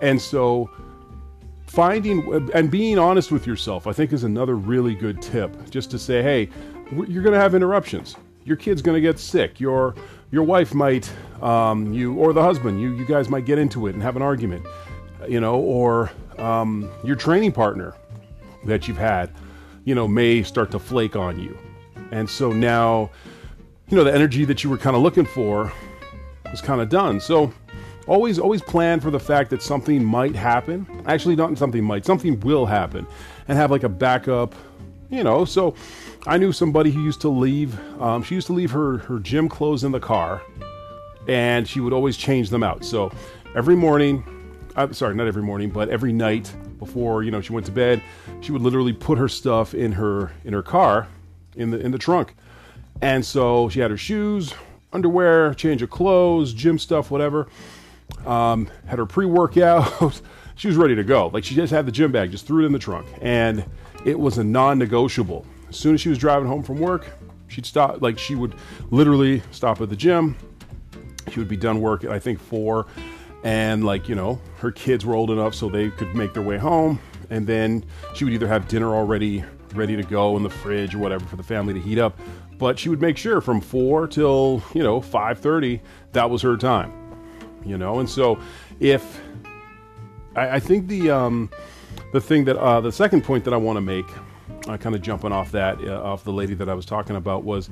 and 0.00 0.20
so 0.20 0.70
finding 1.66 2.50
and 2.54 2.70
being 2.70 2.98
honest 2.98 3.32
with 3.32 3.46
yourself, 3.46 3.86
I 3.86 3.92
think, 3.92 4.12
is 4.12 4.22
another 4.22 4.54
really 4.54 4.94
good 4.94 5.20
tip. 5.20 5.70
Just 5.70 5.90
to 5.90 5.98
say, 5.98 6.22
hey, 6.22 6.48
you're 6.92 7.22
going 7.22 7.34
to 7.34 7.40
have 7.40 7.54
interruptions 7.54 8.16
your 8.44 8.56
kid's 8.56 8.82
going 8.82 8.94
to 8.94 9.00
get 9.00 9.18
sick. 9.18 9.60
Your 9.60 9.94
your 10.30 10.44
wife 10.44 10.74
might, 10.74 11.10
um, 11.42 11.92
you 11.92 12.14
or 12.14 12.32
the 12.32 12.42
husband, 12.42 12.80
you 12.80 12.92
you 12.92 13.04
guys 13.04 13.28
might 13.28 13.44
get 13.44 13.58
into 13.58 13.86
it 13.86 13.94
and 13.94 14.02
have 14.02 14.16
an 14.16 14.22
argument, 14.22 14.64
you 15.28 15.40
know, 15.40 15.56
or 15.56 16.10
um, 16.38 16.90
your 17.04 17.16
training 17.16 17.52
partner 17.52 17.94
that 18.64 18.86
you've 18.86 18.96
had, 18.96 19.30
you 19.84 19.94
know, 19.94 20.06
may 20.06 20.42
start 20.42 20.70
to 20.70 20.78
flake 20.78 21.16
on 21.16 21.38
you, 21.38 21.56
and 22.10 22.28
so 22.28 22.52
now, 22.52 23.10
you 23.88 23.96
know, 23.96 24.04
the 24.04 24.14
energy 24.14 24.44
that 24.44 24.62
you 24.62 24.70
were 24.70 24.78
kind 24.78 24.96
of 24.96 25.02
looking 25.02 25.26
for 25.26 25.72
is 26.52 26.60
kind 26.60 26.80
of 26.80 26.88
done. 26.88 27.20
So 27.20 27.52
always 28.06 28.38
always 28.38 28.62
plan 28.62 29.00
for 29.00 29.10
the 29.10 29.20
fact 29.20 29.50
that 29.50 29.62
something 29.62 30.04
might 30.04 30.34
happen. 30.34 30.86
Actually, 31.06 31.36
not 31.36 31.56
something 31.58 31.84
might, 31.84 32.04
something 32.04 32.38
will 32.40 32.66
happen, 32.66 33.06
and 33.48 33.58
have 33.58 33.70
like 33.70 33.82
a 33.82 33.88
backup 33.88 34.54
you 35.10 35.24
know, 35.24 35.44
so 35.44 35.74
I 36.26 36.36
knew 36.36 36.52
somebody 36.52 36.90
who 36.90 37.02
used 37.02 37.22
to 37.22 37.28
leave. 37.28 37.78
Um, 38.00 38.22
she 38.22 38.34
used 38.34 38.46
to 38.48 38.52
leave 38.52 38.70
her 38.72 38.98
her 38.98 39.18
gym 39.18 39.48
clothes 39.48 39.84
in 39.84 39.92
the 39.92 40.00
car, 40.00 40.42
and 41.26 41.66
she 41.66 41.80
would 41.80 41.94
always 41.94 42.16
change 42.16 42.50
them 42.50 42.62
out. 42.62 42.84
So 42.84 43.10
every 43.54 43.74
morning, 43.74 44.22
I'm 44.76 44.92
sorry, 44.92 45.14
not 45.14 45.26
every 45.26 45.42
morning, 45.42 45.70
but 45.70 45.88
every 45.88 46.12
night 46.12 46.52
before 46.78 47.22
you 47.22 47.30
know 47.30 47.40
she 47.40 47.54
went 47.54 47.64
to 47.66 47.72
bed, 47.72 48.02
she 48.42 48.52
would 48.52 48.60
literally 48.60 48.92
put 48.92 49.16
her 49.16 49.28
stuff 49.28 49.72
in 49.72 49.92
her 49.92 50.32
in 50.44 50.52
her 50.52 50.62
car, 50.62 51.08
in 51.56 51.70
the 51.70 51.80
in 51.80 51.90
the 51.90 51.98
trunk, 51.98 52.34
and 53.00 53.24
so 53.24 53.70
she 53.70 53.80
had 53.80 53.90
her 53.90 53.96
shoes, 53.96 54.52
underwear, 54.92 55.54
change 55.54 55.80
of 55.80 55.88
clothes, 55.88 56.52
gym 56.52 56.78
stuff, 56.78 57.10
whatever. 57.10 57.48
Um, 58.26 58.68
had 58.86 58.98
her 58.98 59.06
pre 59.06 59.24
workout. 59.24 60.20
she 60.54 60.68
was 60.68 60.76
ready 60.76 60.96
to 60.96 61.04
go. 61.04 61.28
Like 61.28 61.44
she 61.44 61.54
just 61.54 61.72
had 61.72 61.86
the 61.86 61.92
gym 61.92 62.12
bag, 62.12 62.30
just 62.30 62.46
threw 62.46 62.64
it 62.64 62.66
in 62.66 62.72
the 62.72 62.78
trunk, 62.78 63.06
and 63.22 63.64
it 64.04 64.18
was 64.18 64.36
a 64.36 64.44
non-negotiable. 64.44 65.46
As 65.70 65.76
soon 65.76 65.94
as 65.94 66.00
she 66.00 66.08
was 66.08 66.18
driving 66.18 66.48
home 66.48 66.62
from 66.62 66.78
work, 66.78 67.06
she'd 67.48 67.64
stop. 67.64 68.02
Like 68.02 68.18
she 68.18 68.34
would 68.34 68.54
literally 68.90 69.42
stop 69.50 69.80
at 69.80 69.88
the 69.88 69.96
gym. 69.96 70.36
She 71.30 71.38
would 71.38 71.48
be 71.48 71.56
done 71.56 71.80
work 71.80 72.04
at 72.04 72.10
I 72.10 72.18
think 72.18 72.40
four, 72.40 72.86
and 73.44 73.84
like 73.84 74.08
you 74.08 74.14
know 74.14 74.40
her 74.58 74.72
kids 74.72 75.06
were 75.06 75.14
old 75.14 75.30
enough 75.30 75.54
so 75.54 75.68
they 75.68 75.90
could 75.90 76.14
make 76.14 76.34
their 76.34 76.42
way 76.42 76.58
home, 76.58 76.98
and 77.30 77.46
then 77.46 77.84
she 78.14 78.24
would 78.24 78.34
either 78.34 78.48
have 78.48 78.68
dinner 78.68 78.94
already 78.94 79.44
ready 79.74 79.96
to 79.96 80.02
go 80.02 80.36
in 80.36 80.42
the 80.42 80.50
fridge 80.50 80.94
or 80.94 80.98
whatever 80.98 81.24
for 81.26 81.36
the 81.36 81.42
family 81.42 81.72
to 81.72 81.80
heat 81.80 81.98
up. 81.98 82.18
But 82.58 82.78
she 82.78 82.88
would 82.88 83.00
make 83.00 83.16
sure 83.16 83.40
from 83.40 83.60
four 83.60 84.06
till 84.06 84.62
you 84.74 84.82
know 84.82 85.00
five 85.00 85.38
thirty 85.38 85.80
that 86.12 86.28
was 86.28 86.42
her 86.42 86.56
time, 86.56 86.92
you 87.64 87.78
know. 87.78 88.00
And 88.00 88.10
so 88.10 88.38
if 88.80 89.20
I, 90.34 90.56
I 90.56 90.60
think 90.60 90.88
the 90.88 91.10
um, 91.10 91.50
the 92.12 92.20
thing 92.20 92.44
that 92.46 92.58
uh, 92.58 92.80
the 92.80 92.92
second 92.92 93.22
point 93.22 93.44
that 93.44 93.54
I 93.54 93.56
want 93.56 93.76
to 93.76 93.80
make, 93.80 94.06
uh, 94.68 94.76
kind 94.76 94.94
of 94.94 95.02
jumping 95.02 95.32
off 95.32 95.52
that 95.52 95.82
uh, 95.82 96.02
off 96.02 96.24
the 96.24 96.32
lady 96.32 96.54
that 96.54 96.68
I 96.68 96.74
was 96.74 96.86
talking 96.86 97.16
about 97.16 97.44
was 97.44 97.70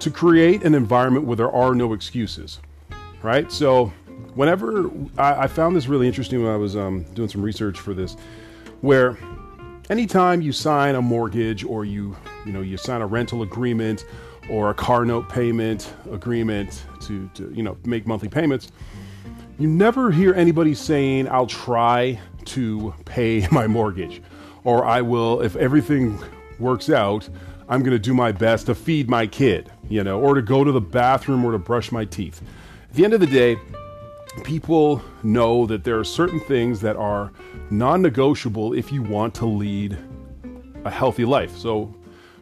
to 0.00 0.10
create 0.10 0.64
an 0.64 0.74
environment 0.74 1.26
where 1.26 1.36
there 1.36 1.52
are 1.52 1.74
no 1.74 1.92
excuses, 1.92 2.58
right? 3.22 3.50
So 3.52 3.92
whenever 4.34 4.90
I, 5.16 5.44
I 5.44 5.46
found 5.46 5.76
this 5.76 5.86
really 5.86 6.06
interesting 6.06 6.42
when 6.42 6.52
I 6.52 6.56
was 6.56 6.76
um, 6.76 7.04
doing 7.14 7.28
some 7.28 7.42
research 7.42 7.78
for 7.78 7.94
this, 7.94 8.16
where 8.80 9.16
anytime 9.90 10.40
you 10.40 10.52
sign 10.52 10.94
a 10.94 11.02
mortgage 11.02 11.64
or 11.64 11.84
you 11.84 12.16
you 12.46 12.52
know 12.52 12.60
you 12.60 12.76
sign 12.76 13.00
a 13.00 13.06
rental 13.06 13.42
agreement 13.42 14.04
or 14.50 14.70
a 14.70 14.74
car 14.74 15.04
note 15.04 15.28
payment 15.28 15.94
agreement 16.10 16.84
to, 17.00 17.28
to 17.34 17.52
you 17.54 17.62
know 17.62 17.76
make 17.84 18.06
monthly 18.06 18.28
payments 18.28 18.72
you 19.58 19.68
never 19.68 20.10
hear 20.10 20.34
anybody 20.34 20.74
saying 20.74 21.28
i'll 21.28 21.46
try 21.46 22.18
to 22.44 22.92
pay 23.04 23.46
my 23.52 23.66
mortgage 23.66 24.22
or 24.64 24.84
i 24.84 25.00
will 25.00 25.40
if 25.40 25.56
everything 25.56 26.18
works 26.58 26.90
out 26.90 27.28
i'm 27.68 27.80
going 27.80 27.92
to 27.92 27.98
do 27.98 28.14
my 28.14 28.32
best 28.32 28.66
to 28.66 28.74
feed 28.74 29.08
my 29.08 29.26
kid 29.26 29.70
you 29.88 30.02
know 30.02 30.20
or 30.20 30.34
to 30.34 30.42
go 30.42 30.64
to 30.64 30.72
the 30.72 30.80
bathroom 30.80 31.44
or 31.44 31.52
to 31.52 31.58
brush 31.58 31.92
my 31.92 32.04
teeth 32.04 32.42
at 32.88 32.94
the 32.94 33.04
end 33.04 33.14
of 33.14 33.20
the 33.20 33.26
day 33.26 33.56
people 34.44 35.02
know 35.22 35.66
that 35.66 35.84
there 35.84 35.98
are 35.98 36.04
certain 36.04 36.40
things 36.40 36.80
that 36.80 36.96
are 36.96 37.30
non 37.70 38.02
negotiable 38.02 38.72
if 38.72 38.90
you 38.92 39.02
want 39.02 39.34
to 39.34 39.46
lead 39.46 39.98
a 40.84 40.90
healthy 40.90 41.24
life. 41.24 41.56
So, 41.56 41.94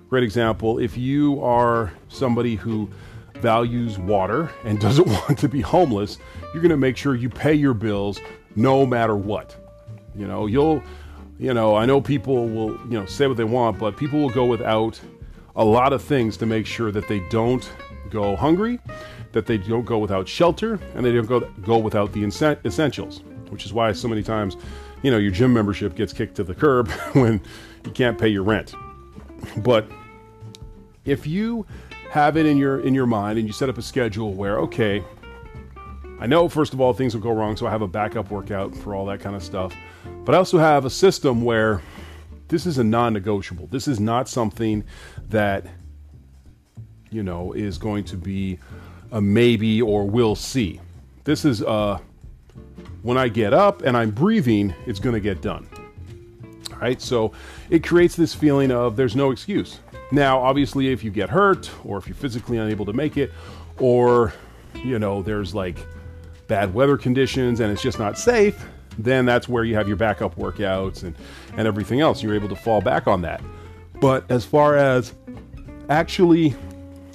great 0.09 0.23
example 0.23 0.79
if 0.79 0.97
you 0.97 1.43
are 1.43 1.93
somebody 2.09 2.57
who 2.57 2.91
values 3.35 3.99
water 3.99 4.51
and 4.65 4.79
doesn't 4.81 5.07
want 5.07 5.39
to 5.39 5.49
be 5.49 5.61
homeless, 5.61 6.19
you're 6.53 6.63
going 6.63 6.71
to 6.71 6.77
make 6.77 6.97
sure 6.97 7.15
you 7.15 7.29
pay 7.29 7.55
your 7.55 7.75
bills 7.75 8.21
no 8.57 8.87
matter 8.87 9.17
what. 9.17 9.57
You 10.15 10.27
know, 10.27 10.47
you'll, 10.47 10.83
you 11.41 11.55
know, 11.55 11.75
I 11.75 11.87
know 11.87 12.01
people 12.01 12.47
will, 12.49 12.73
you 12.85 13.01
know, 13.01 13.07
say 13.07 13.27
what 13.27 13.37
they 13.37 13.45
want, 13.45 13.79
but 13.79 13.97
people 13.97 14.21
will 14.21 14.31
go 14.31 14.45
without 14.45 15.01
a 15.57 15.65
lot 15.65 15.93
of 15.93 16.03
things 16.03 16.37
to 16.37 16.47
make 16.47 16.67
sure 16.67 16.93
that 16.93 17.09
they 17.09 17.21
don't 17.31 17.69
go 18.11 18.37
hungry 18.37 18.79
that 19.33 19.47
they 19.47 19.57
don't 19.57 19.85
go 19.85 19.99
without 19.99 20.29
shelter 20.29 20.79
and 20.95 21.05
they 21.05 21.13
don't 21.13 21.27
go, 21.27 21.41
go 21.63 21.79
without 21.79 22.13
the 22.13 22.25
essentials, 22.25 23.23
which 23.49 23.65
is 23.65 23.73
why 23.73 23.93
so 23.93 24.09
many 24.09 24.23
times, 24.23 24.57
you 25.03 25.11
know, 25.11 25.19
your 25.19 25.31
gym 25.31 25.53
membership 25.53 25.95
gets 25.95 26.13
kicked 26.13 26.35
to 26.37 26.45
the 26.45 26.55
curb 26.55 26.89
when 27.13 27.41
you 27.85 27.91
can't 27.93 28.19
pay 28.19 28.29
your 28.29 28.43
rent. 28.43 28.75
But 29.59 29.91
if 31.05 31.27
you 31.27 31.67
have 32.11 32.37
it 32.37 32.45
in 32.45 32.57
your 32.57 32.81
in 32.81 32.93
your 32.93 33.07
mind 33.07 33.39
and 33.39 33.47
you 33.47 33.53
set 33.53 33.69
up 33.69 33.79
a 33.79 33.83
schedule 33.83 34.35
where 34.35 34.59
okay, 34.59 35.03
I 36.21 36.27
know 36.27 36.51
first 36.51 36.75
of 36.75 36.83
all 36.83 36.93
things 36.93 37.15
will 37.15 37.23
go 37.23 37.33
wrong, 37.33 37.57
so 37.57 37.67
I 37.67 37.71
have 37.71 37.81
a 37.81 37.89
backup 37.89 38.31
workout 38.31 38.77
for 38.77 38.95
all 38.95 39.07
that 39.07 39.21
kind 39.21 39.35
of 39.35 39.43
stuff. 39.43 39.75
But 40.27 40.35
I 40.35 40.39
also 40.39 40.59
have 40.59 40.85
a 40.85 40.91
system 40.91 41.43
where 41.43 41.81
this 42.49 42.67
is 42.67 42.77
a 42.77 42.85
non-negotiable. 42.85 43.69
This 43.69 43.89
is 43.89 43.99
not 43.99 44.29
something 44.29 44.85
that 45.31 45.67
you 47.11 47.23
know 47.23 47.53
is 47.53 47.79
going 47.79 48.05
to 48.05 48.17
be 48.19 48.59
a 49.13 49.21
maybe 49.21 49.81
or 49.81 50.05
we'll 50.05 50.37
see. 50.37 50.79
This 51.25 51.47
is 51.47 51.63
uh, 51.63 51.99
when 53.03 53.17
I 53.17 53.29
get 53.29 53.55
up 53.55 53.81
and 53.83 53.97
I'm 53.97 54.11
breathing, 54.11 54.75
it's 54.87 55.01
going 55.01 55.15
to 55.15 55.21
get 55.21 55.41
done. 55.41 55.67
All 56.71 56.79
right, 56.79 57.01
so 57.01 57.33
it 57.71 57.83
creates 57.83 58.15
this 58.15 58.35
feeling 58.35 58.71
of 58.71 58.95
there's 58.95 59.17
no 59.17 59.31
excuse. 59.31 59.79
Now, 60.13 60.39
obviously, 60.39 60.93
if 60.93 61.03
you 61.03 61.11
get 61.11 61.31
hurt 61.31 61.71
or 61.83 61.97
if 61.97 62.07
you're 62.07 62.15
physically 62.15 62.59
unable 62.59 62.85
to 62.85 62.93
make 62.93 63.17
it, 63.17 63.33
or 63.79 64.35
you 64.75 64.99
know, 64.99 65.23
there's 65.23 65.55
like 65.55 65.79
bad 66.51 66.75
weather 66.75 66.99
conditions 66.99 67.61
and 67.61 67.73
it's 67.73 67.81
just 67.81 67.99
not 67.99 68.19
safe, 68.19 68.67
then 68.99 69.25
that's 69.25 69.49
where 69.49 69.65
you 69.65 69.75
have 69.75 69.89
your 69.89 69.97
backup 69.97 70.35
workouts 70.35 71.05
and, 71.05 71.15
and 71.57 71.67
everything 71.67 72.01
else. 72.01 72.23
You're 72.23 72.35
able 72.35 72.49
to 72.51 72.57
fall 72.57 72.83
back 72.83 73.07
on 73.07 73.23
that. 73.23 73.41
But 74.01 74.31
as 74.31 74.45
far 74.45 74.77
as 74.77 75.15
actually 75.89 76.55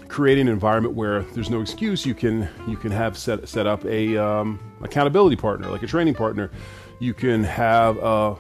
creating 0.08 0.48
an 0.48 0.54
environment 0.54 0.96
where 0.96 1.24
there's 1.34 1.50
no 1.50 1.60
excuse. 1.60 2.06
You 2.06 2.14
can 2.14 2.48
you 2.70 2.78
can 2.78 2.90
have 2.90 3.18
set 3.18 3.48
set 3.50 3.68
up 3.68 3.84
a 3.86 4.16
um, 4.18 4.60
accountability 4.82 5.36
partner, 5.36 5.70
like 5.70 5.84
a 5.84 5.88
training 5.88 6.14
partner. 6.14 6.52
You 7.00 7.14
can 7.14 7.44
have 7.44 7.98
a, 7.98 8.38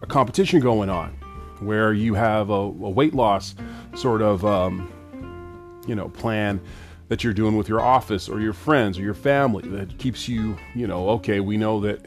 a 0.00 0.06
competition 0.06 0.60
going 0.60 0.88
on 0.88 1.10
where 1.60 1.92
you 1.92 2.14
have 2.14 2.48
a, 2.48 2.54
a 2.54 2.90
weight 2.90 3.14
loss 3.14 3.54
sort 3.94 4.22
of 4.22 4.42
um, 4.46 4.90
you 5.86 5.94
know 5.94 6.08
plan 6.08 6.62
that 7.12 7.22
you're 7.22 7.34
doing 7.34 7.58
with 7.58 7.68
your 7.68 7.82
office 7.82 8.26
or 8.26 8.40
your 8.40 8.54
friends 8.54 8.98
or 8.98 9.02
your 9.02 9.12
family 9.12 9.68
that 9.68 9.98
keeps 9.98 10.26
you 10.26 10.56
you 10.74 10.86
know 10.86 11.10
okay 11.10 11.40
we 11.40 11.58
know 11.58 11.78
that 11.78 12.00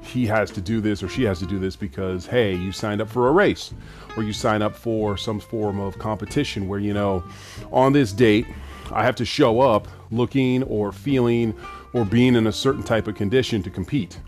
he 0.00 0.24
has 0.24 0.50
to 0.50 0.62
do 0.62 0.80
this 0.80 1.02
or 1.02 1.10
she 1.10 1.24
has 1.24 1.38
to 1.38 1.44
do 1.44 1.58
this 1.58 1.76
because 1.76 2.24
hey 2.24 2.54
you 2.54 2.72
signed 2.72 3.02
up 3.02 3.08
for 3.10 3.28
a 3.28 3.30
race 3.30 3.74
or 4.16 4.22
you 4.22 4.32
sign 4.32 4.62
up 4.62 4.74
for 4.74 5.18
some 5.18 5.38
form 5.38 5.78
of 5.78 5.98
competition 5.98 6.66
where 6.68 6.78
you 6.78 6.94
know 6.94 7.22
on 7.70 7.92
this 7.92 8.10
date 8.10 8.46
i 8.92 9.04
have 9.04 9.14
to 9.14 9.26
show 9.26 9.60
up 9.60 9.86
looking 10.10 10.62
or 10.62 10.90
feeling 10.90 11.54
or 11.92 12.06
being 12.06 12.34
in 12.34 12.46
a 12.46 12.52
certain 12.52 12.82
type 12.82 13.08
of 13.08 13.14
condition 13.14 13.62
to 13.62 13.68
compete 13.68 14.18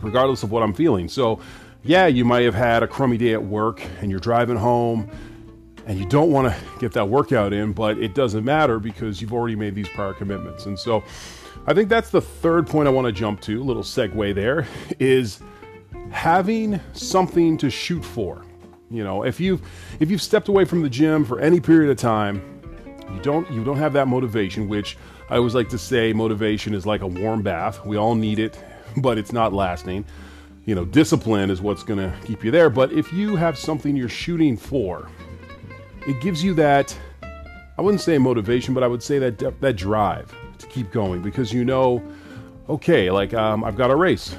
regardless 0.00 0.42
of 0.42 0.50
what 0.50 0.60
i'm 0.60 0.74
feeling. 0.74 1.08
So 1.08 1.38
yeah 1.84 2.08
you 2.08 2.24
might 2.24 2.42
have 2.42 2.56
had 2.56 2.82
a 2.82 2.88
crummy 2.88 3.16
day 3.16 3.32
at 3.32 3.44
work 3.44 3.80
and 4.00 4.10
you're 4.10 4.18
driving 4.18 4.56
home 4.56 5.08
and 5.86 5.98
you 5.98 6.06
don't 6.06 6.30
want 6.30 6.52
to 6.52 6.78
get 6.78 6.92
that 6.92 7.08
workout 7.08 7.52
in 7.52 7.72
but 7.72 7.98
it 7.98 8.14
doesn't 8.14 8.44
matter 8.44 8.78
because 8.78 9.20
you've 9.20 9.32
already 9.32 9.56
made 9.56 9.74
these 9.74 9.88
prior 9.88 10.12
commitments 10.12 10.66
and 10.66 10.78
so 10.78 11.02
I 11.64 11.74
think 11.74 11.88
that's 11.88 12.10
the 12.10 12.20
third 12.20 12.66
point 12.66 12.88
I 12.88 12.90
want 12.90 13.06
to 13.06 13.12
jump 13.12 13.40
to, 13.42 13.60
a 13.60 13.62
little 13.62 13.84
segue 13.84 14.34
there, 14.34 14.66
is 14.98 15.40
having 16.10 16.80
something 16.92 17.56
to 17.58 17.70
shoot 17.70 18.04
for. 18.04 18.44
You 18.90 19.04
know, 19.04 19.24
if 19.24 19.40
you've 19.40 19.62
if 20.00 20.10
you've 20.10 20.20
stepped 20.20 20.48
away 20.48 20.64
from 20.64 20.82
the 20.82 20.90
gym 20.90 21.24
for 21.24 21.40
any 21.40 21.60
period 21.60 21.90
of 21.90 21.96
time, 21.96 22.42
you 23.14 23.20
don't 23.22 23.50
you 23.50 23.64
don't 23.64 23.76
have 23.76 23.92
that 23.92 24.08
motivation, 24.08 24.68
which 24.68 24.98
I 25.30 25.36
always 25.36 25.54
like 25.54 25.68
to 25.70 25.78
say 25.78 26.12
motivation 26.12 26.74
is 26.74 26.84
like 26.84 27.00
a 27.00 27.06
warm 27.06 27.42
bath. 27.42 27.86
We 27.86 27.96
all 27.96 28.16
need 28.16 28.38
it, 28.38 28.62
but 28.96 29.16
it's 29.16 29.32
not 29.32 29.52
lasting. 29.52 30.04
You 30.64 30.74
know, 30.74 30.84
discipline 30.84 31.48
is 31.50 31.60
what's 31.60 31.82
going 31.82 31.98
to 31.98 32.14
keep 32.26 32.44
you 32.44 32.50
there, 32.50 32.70
but 32.70 32.92
if 32.92 33.12
you 33.12 33.34
have 33.36 33.56
something 33.56 33.96
you're 33.96 34.08
shooting 34.08 34.56
for, 34.56 35.08
it 36.06 36.20
gives 36.20 36.42
you 36.42 36.54
that 36.54 36.96
I 37.78 37.82
wouldn't 37.82 38.00
say 38.00 38.18
motivation, 38.18 38.74
but 38.74 38.82
I 38.82 38.86
would 38.86 39.02
say 39.02 39.18
that 39.18 39.60
that 39.60 39.76
drive 39.76 40.34
to 40.58 40.66
keep 40.66 40.90
going 40.90 41.22
because 41.22 41.52
you 41.52 41.64
know, 41.64 42.02
okay, 42.68 43.10
like 43.10 43.34
um, 43.34 43.64
I've 43.64 43.76
got 43.76 43.90
a 43.90 43.96
race, 43.96 44.36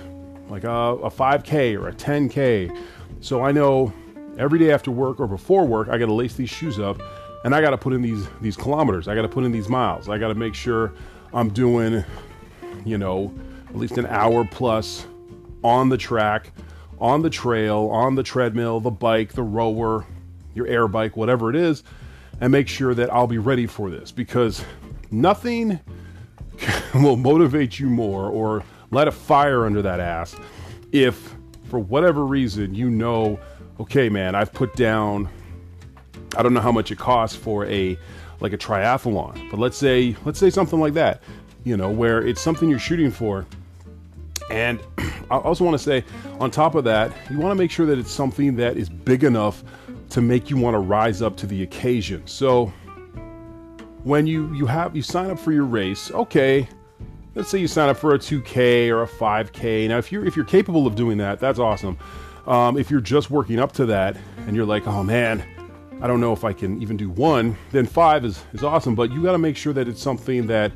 like 0.50 0.64
a, 0.64 0.70
a 0.70 1.10
5K 1.10 1.80
or 1.80 1.90
a 1.90 1.94
10K. 1.94 2.78
So 3.22 3.44
I 3.44 3.52
know 3.52 3.92
every 4.38 4.60
day 4.60 4.72
after 4.72 4.92
work 4.92 5.20
or 5.20 5.28
before 5.28 5.66
work, 5.66 5.90
I 5.90 5.98
got 5.98 6.08
to 6.08 6.14
lace 6.14 6.36
these 6.36 6.50
shoes 6.50 6.80
up 6.80 7.02
and 7.44 7.54
I 7.54 7.62
got 7.62 7.72
to 7.72 7.78
put 7.78 7.94
in 7.94 8.02
these 8.02 8.28
these 8.42 8.56
kilometers. 8.56 9.08
I 9.08 9.16
got 9.16 9.24
to 9.24 9.30
put 9.30 9.44
in 9.44 9.52
these 9.52 9.70
miles. 9.70 10.10
I 10.10 10.18
got 10.18 10.30
to 10.30 10.36
make 10.36 10.56
sure 10.56 10.94
I'm 11.34 11.50
doing, 11.50 12.04
you 12.86 12.98
know, 12.98 13.34
at 13.70 13.76
least 13.76 13.98
an 13.98 14.06
hour 14.08 14.46
plus 14.46 15.08
on 15.64 15.90
the 15.90 15.98
track, 15.98 16.52
on 17.00 17.22
the 17.22 17.30
trail, 17.30 17.90
on 17.92 18.16
the 18.16 18.24
treadmill, 18.24 18.80
the 18.80 18.92
bike, 18.92 19.34
the 19.34 19.44
rower, 19.44 20.06
your 20.54 20.68
air 20.68 20.88
bike, 20.88 21.18
whatever 21.18 21.50
it 21.50 21.56
is, 21.56 21.84
and 22.42 22.52
make 22.52 22.68
sure 22.68 22.94
that 22.94 23.14
I'll 23.14 23.28
be 23.28 23.38
ready 23.38 23.68
for 23.68 23.90
this 23.90 24.12
because 24.12 24.64
nothing 25.12 25.80
will 26.94 27.18
motivate 27.18 27.80
you 27.80 27.90
more 27.90 28.30
or 28.30 28.64
light 28.92 29.08
a 29.08 29.12
fire 29.12 29.66
under 29.66 29.82
that 29.82 30.00
ass 30.00 30.36
if 30.92 31.36
for 31.70 31.80
whatever 31.80 32.26
reason 32.26 32.76
you 32.76 32.90
know 32.90 33.40
okay, 33.80 34.10
man, 34.10 34.36
I've 34.36 34.54
put 34.54 34.76
down, 34.76 35.30
I 36.38 36.44
don't 36.44 36.54
know 36.54 36.62
how 36.62 36.72
much 36.72 36.92
it 36.92 36.98
costs 36.98 37.36
for 37.36 37.66
a, 37.66 37.98
like 38.40 38.54
a 38.54 38.58
triathlon, 38.58 39.50
but 39.50 39.60
let's 39.60 39.78
say, 39.78 40.16
let's 40.26 40.40
say 40.40 40.50
something 40.50 40.80
like 40.80 40.94
that, 40.94 41.22
you 41.64 41.78
know, 41.78 41.90
where 41.90 42.26
it's 42.26 42.42
something 42.42 42.70
you're 42.70 42.80
shooting 42.80 43.12
for. 43.12 43.46
And 44.50 44.80
I 45.32 45.38
also 45.38 45.64
want 45.64 45.76
to 45.76 45.84
say, 45.84 46.04
on 46.40 46.52
top 46.52 46.76
of 46.76 46.84
that, 46.84 47.12
you 47.30 47.40
want 47.40 47.52
to 47.52 47.56
make 47.56 47.72
sure 47.72 47.86
that 47.86 47.98
it's 47.98 48.12
something 48.12 48.56
that 48.58 48.78
is 48.78 48.90
big 48.90 49.24
enough 49.24 49.64
to 50.14 50.22
make 50.22 50.50
you 50.50 50.58
want 50.58 50.76
to 50.76 50.80
rise 50.80 51.22
up 51.24 51.36
to 51.38 51.48
the 51.48 51.64
occasion. 51.64 52.26
So 52.28 52.68
when 54.04 54.28
you 54.28 54.54
you 54.54 54.68
have 54.68 54.96
you 54.96 55.02
sign 55.02 55.32
up 55.32 55.40
for 55.40 55.52
your 55.52 55.66
race, 55.66 56.12
okay, 56.12 56.68
let's 57.34 57.50
say 57.50 57.58
you 57.58 57.68
sign 57.68 57.90
up 57.90 57.98
for 57.98 58.14
a 58.14 58.20
2K 58.20 58.90
or 58.90 59.04
a 59.04 59.08
5K. 59.08 59.88
Now, 59.88 59.98
if 59.98 60.12
you're 60.12 60.24
if 60.24 60.36
you're 60.36 60.46
capable 60.46 60.86
of 60.86 60.96
doing 60.96 61.18
that, 61.18 61.40
that's 61.40 61.58
awesome. 61.58 61.98
Um, 62.46 62.78
if 62.78 62.92
you're 62.92 63.02
just 63.02 63.32
working 63.32 63.60
up 63.60 63.72
to 63.74 63.88
that 63.88 64.16
and 64.46 64.56
you're 64.56 64.66
like, 64.68 64.86
oh 64.86 65.04
man, 65.04 65.44
I 66.00 66.06
don't 66.06 66.20
know 66.20 66.32
if 66.32 66.44
I 66.44 66.54
can 66.54 66.80
even 66.80 66.96
do 66.96 67.10
one, 67.10 67.58
then 67.72 67.88
five 67.88 68.24
is 68.24 68.44
is 68.54 68.64
awesome. 68.64 68.94
But 68.94 69.12
you 69.12 69.24
got 69.24 69.32
to 69.32 69.40
make 69.40 69.58
sure 69.58 69.74
that 69.74 69.88
it's 69.88 70.02
something 70.02 70.46
that 70.46 70.72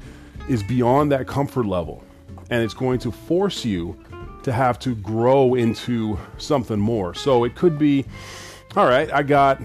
is 0.50 0.64
beyond 0.64 1.12
that 1.12 1.28
comfort 1.28 1.68
level, 1.68 2.04
and 2.50 2.64
it's 2.64 2.74
going 2.74 2.98
to 3.00 3.12
force 3.12 3.64
you 3.64 3.96
to 4.42 4.52
have 4.52 4.80
to 4.80 4.96
grow 4.96 5.54
into 5.54 6.18
something 6.38 6.80
more. 6.80 7.14
So 7.14 7.44
it 7.44 7.54
could 7.54 7.78
be, 7.78 8.06
all 8.76 8.86
right, 8.86 9.12
I 9.12 9.24
got 9.24 9.62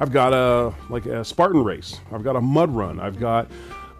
I've 0.00 0.12
got 0.12 0.32
a 0.32 0.74
like 0.88 1.06
a 1.06 1.24
Spartan 1.24 1.64
race. 1.64 2.00
I've 2.12 2.22
got 2.22 2.36
a 2.36 2.40
mud 2.40 2.70
run. 2.70 3.00
I've 3.00 3.18
got 3.18 3.50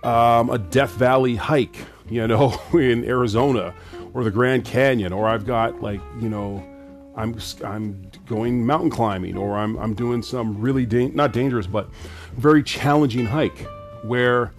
um, 0.03 0.51
a 0.51 0.59
Death 0.59 0.93
Valley 0.93 1.37
hike, 1.37 1.77
you 2.09 2.27
know, 2.27 2.61
in 2.73 3.05
Arizona 3.05 3.75
or 4.15 4.25
the 4.25 4.31
Grand 4.31 4.65
Canyon, 4.65 5.13
or 5.13 5.27
I've 5.27 5.47
got 5.47 5.83
like 5.83 6.01
you 6.21 6.29
know, 6.29 6.65
I'm 7.17 7.39
I'm 7.65 8.11
going 8.27 8.65
mountain 8.65 8.91
climbing, 8.91 9.37
or 9.37 9.57
I'm 9.57 9.77
I'm 9.79 9.95
doing 9.95 10.23
some 10.23 10.61
really 10.61 10.87
da- 10.87 11.11
not 11.11 11.33
dangerous 11.33 11.67
but 11.67 11.91
very 12.37 12.63
challenging 12.63 13.27
hike 13.27 13.67
where 14.03 14.53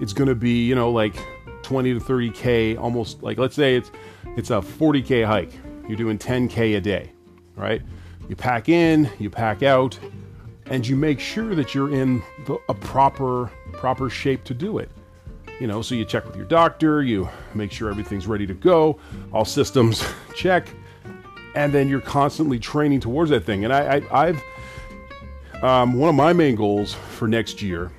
it's 0.00 0.12
going 0.12 0.28
to 0.28 0.34
be 0.34 0.66
you 0.66 0.74
know 0.74 0.90
like 0.90 1.14
20 1.62 1.94
to 1.94 2.00
30 2.00 2.30
k, 2.30 2.76
almost 2.76 3.22
like 3.22 3.38
let's 3.38 3.54
say 3.54 3.76
it's 3.76 3.90
it's 4.36 4.50
a 4.50 4.62
40 4.62 5.02
k 5.02 5.22
hike. 5.22 5.52
You're 5.88 5.98
doing 5.98 6.18
10 6.18 6.48
k 6.48 6.74
a 6.74 6.80
day, 6.80 7.12
right? 7.54 7.82
You 8.28 8.36
pack 8.36 8.68
in, 8.68 9.10
you 9.18 9.30
pack 9.30 9.62
out 9.62 9.98
and 10.66 10.86
you 10.86 10.96
make 10.96 11.20
sure 11.20 11.54
that 11.54 11.74
you're 11.74 11.94
in 11.94 12.22
the, 12.46 12.58
a 12.68 12.74
proper 12.74 13.50
proper 13.72 14.10
shape 14.10 14.44
to 14.44 14.54
do 14.54 14.78
it. 14.78 14.90
You 15.60 15.66
know, 15.66 15.80
so 15.80 15.94
you 15.94 16.04
check 16.04 16.26
with 16.26 16.36
your 16.36 16.44
doctor, 16.44 17.02
you 17.02 17.28
make 17.54 17.72
sure 17.72 17.88
everything's 17.88 18.26
ready 18.26 18.46
to 18.46 18.54
go, 18.54 18.98
all 19.32 19.44
systems 19.44 20.04
check, 20.34 20.68
and 21.54 21.72
then 21.72 21.88
you're 21.88 22.00
constantly 22.00 22.58
training 22.58 23.00
towards 23.00 23.30
that 23.30 23.44
thing. 23.44 23.64
And 23.64 23.72
I, 23.72 24.02
I 24.10 24.26
have 24.26 24.42
um, 25.62 25.94
one 25.94 26.10
of 26.10 26.14
my 26.14 26.32
main 26.32 26.56
goals 26.56 26.92
for 26.92 27.26
next 27.26 27.62
year. 27.62 27.90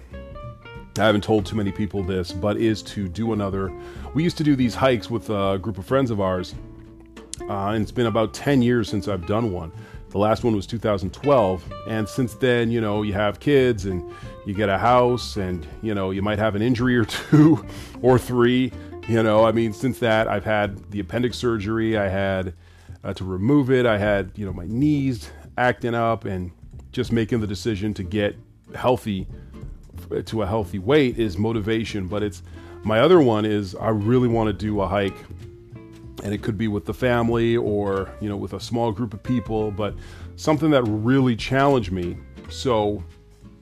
I 0.99 1.05
haven't 1.05 1.23
told 1.23 1.45
too 1.45 1.55
many 1.55 1.71
people 1.71 2.03
this, 2.03 2.31
but 2.31 2.57
is 2.57 2.81
to 2.83 3.07
do 3.07 3.33
another. 3.33 3.71
We 4.13 4.23
used 4.23 4.37
to 4.37 4.43
do 4.43 4.55
these 4.55 4.75
hikes 4.75 5.09
with 5.09 5.29
a 5.29 5.57
group 5.59 5.77
of 5.77 5.85
friends 5.85 6.11
of 6.11 6.21
ours, 6.21 6.53
uh, 7.41 7.69
and 7.69 7.81
it's 7.81 7.91
been 7.91 8.07
about 8.07 8.33
10 8.33 8.61
years 8.61 8.89
since 8.89 9.07
I've 9.07 9.25
done 9.25 9.51
one. 9.51 9.71
The 10.09 10.17
last 10.17 10.43
one 10.43 10.55
was 10.55 10.65
2012. 10.65 11.63
And 11.87 12.07
since 12.07 12.33
then, 12.35 12.71
you 12.71 12.79
know, 12.81 13.01
you 13.01 13.13
have 13.13 13.39
kids 13.39 13.85
and 13.85 14.09
you 14.45 14.53
get 14.53 14.69
a 14.69 14.77
house 14.77 15.35
and, 15.35 15.67
you 15.81 15.93
know, 15.93 16.11
you 16.11 16.21
might 16.21 16.39
have 16.39 16.55
an 16.55 16.61
injury 16.61 16.97
or 16.97 17.05
two 17.29 17.65
or 18.01 18.17
three. 18.17 18.71
You 19.07 19.23
know, 19.23 19.45
I 19.45 19.51
mean, 19.51 19.73
since 19.73 19.99
that, 19.99 20.27
I've 20.27 20.45
had 20.45 20.91
the 20.91 20.99
appendix 20.99 21.37
surgery. 21.37 21.97
I 21.97 22.07
had 22.07 22.53
uh, 23.03 23.13
to 23.13 23.23
remove 23.23 23.71
it. 23.71 23.85
I 23.85 23.97
had, 23.97 24.31
you 24.35 24.45
know, 24.45 24.53
my 24.53 24.65
knees 24.65 25.29
acting 25.57 25.95
up 25.95 26.25
and 26.25 26.51
just 26.91 27.11
making 27.11 27.39
the 27.41 27.47
decision 27.47 27.93
to 27.95 28.03
get 28.03 28.35
healthy 28.75 29.27
to 30.25 30.41
a 30.41 30.47
healthy 30.47 30.79
weight 30.79 31.17
is 31.19 31.37
motivation. 31.37 32.07
But 32.07 32.23
it's 32.23 32.43
my 32.83 32.99
other 32.99 33.19
one 33.19 33.45
is 33.45 33.75
I 33.75 33.89
really 33.89 34.27
want 34.27 34.47
to 34.47 34.53
do 34.53 34.81
a 34.81 34.87
hike 34.87 35.17
and 36.23 36.33
it 36.33 36.41
could 36.41 36.57
be 36.57 36.67
with 36.67 36.85
the 36.85 36.93
family 36.93 37.55
or 37.55 38.09
you 38.19 38.29
know 38.29 38.37
with 38.37 38.53
a 38.53 38.59
small 38.59 38.91
group 38.91 39.13
of 39.13 39.21
people 39.21 39.71
but 39.71 39.93
something 40.35 40.69
that 40.71 40.83
really 40.83 41.35
challenged 41.35 41.91
me. 41.91 42.17
So 42.49 43.03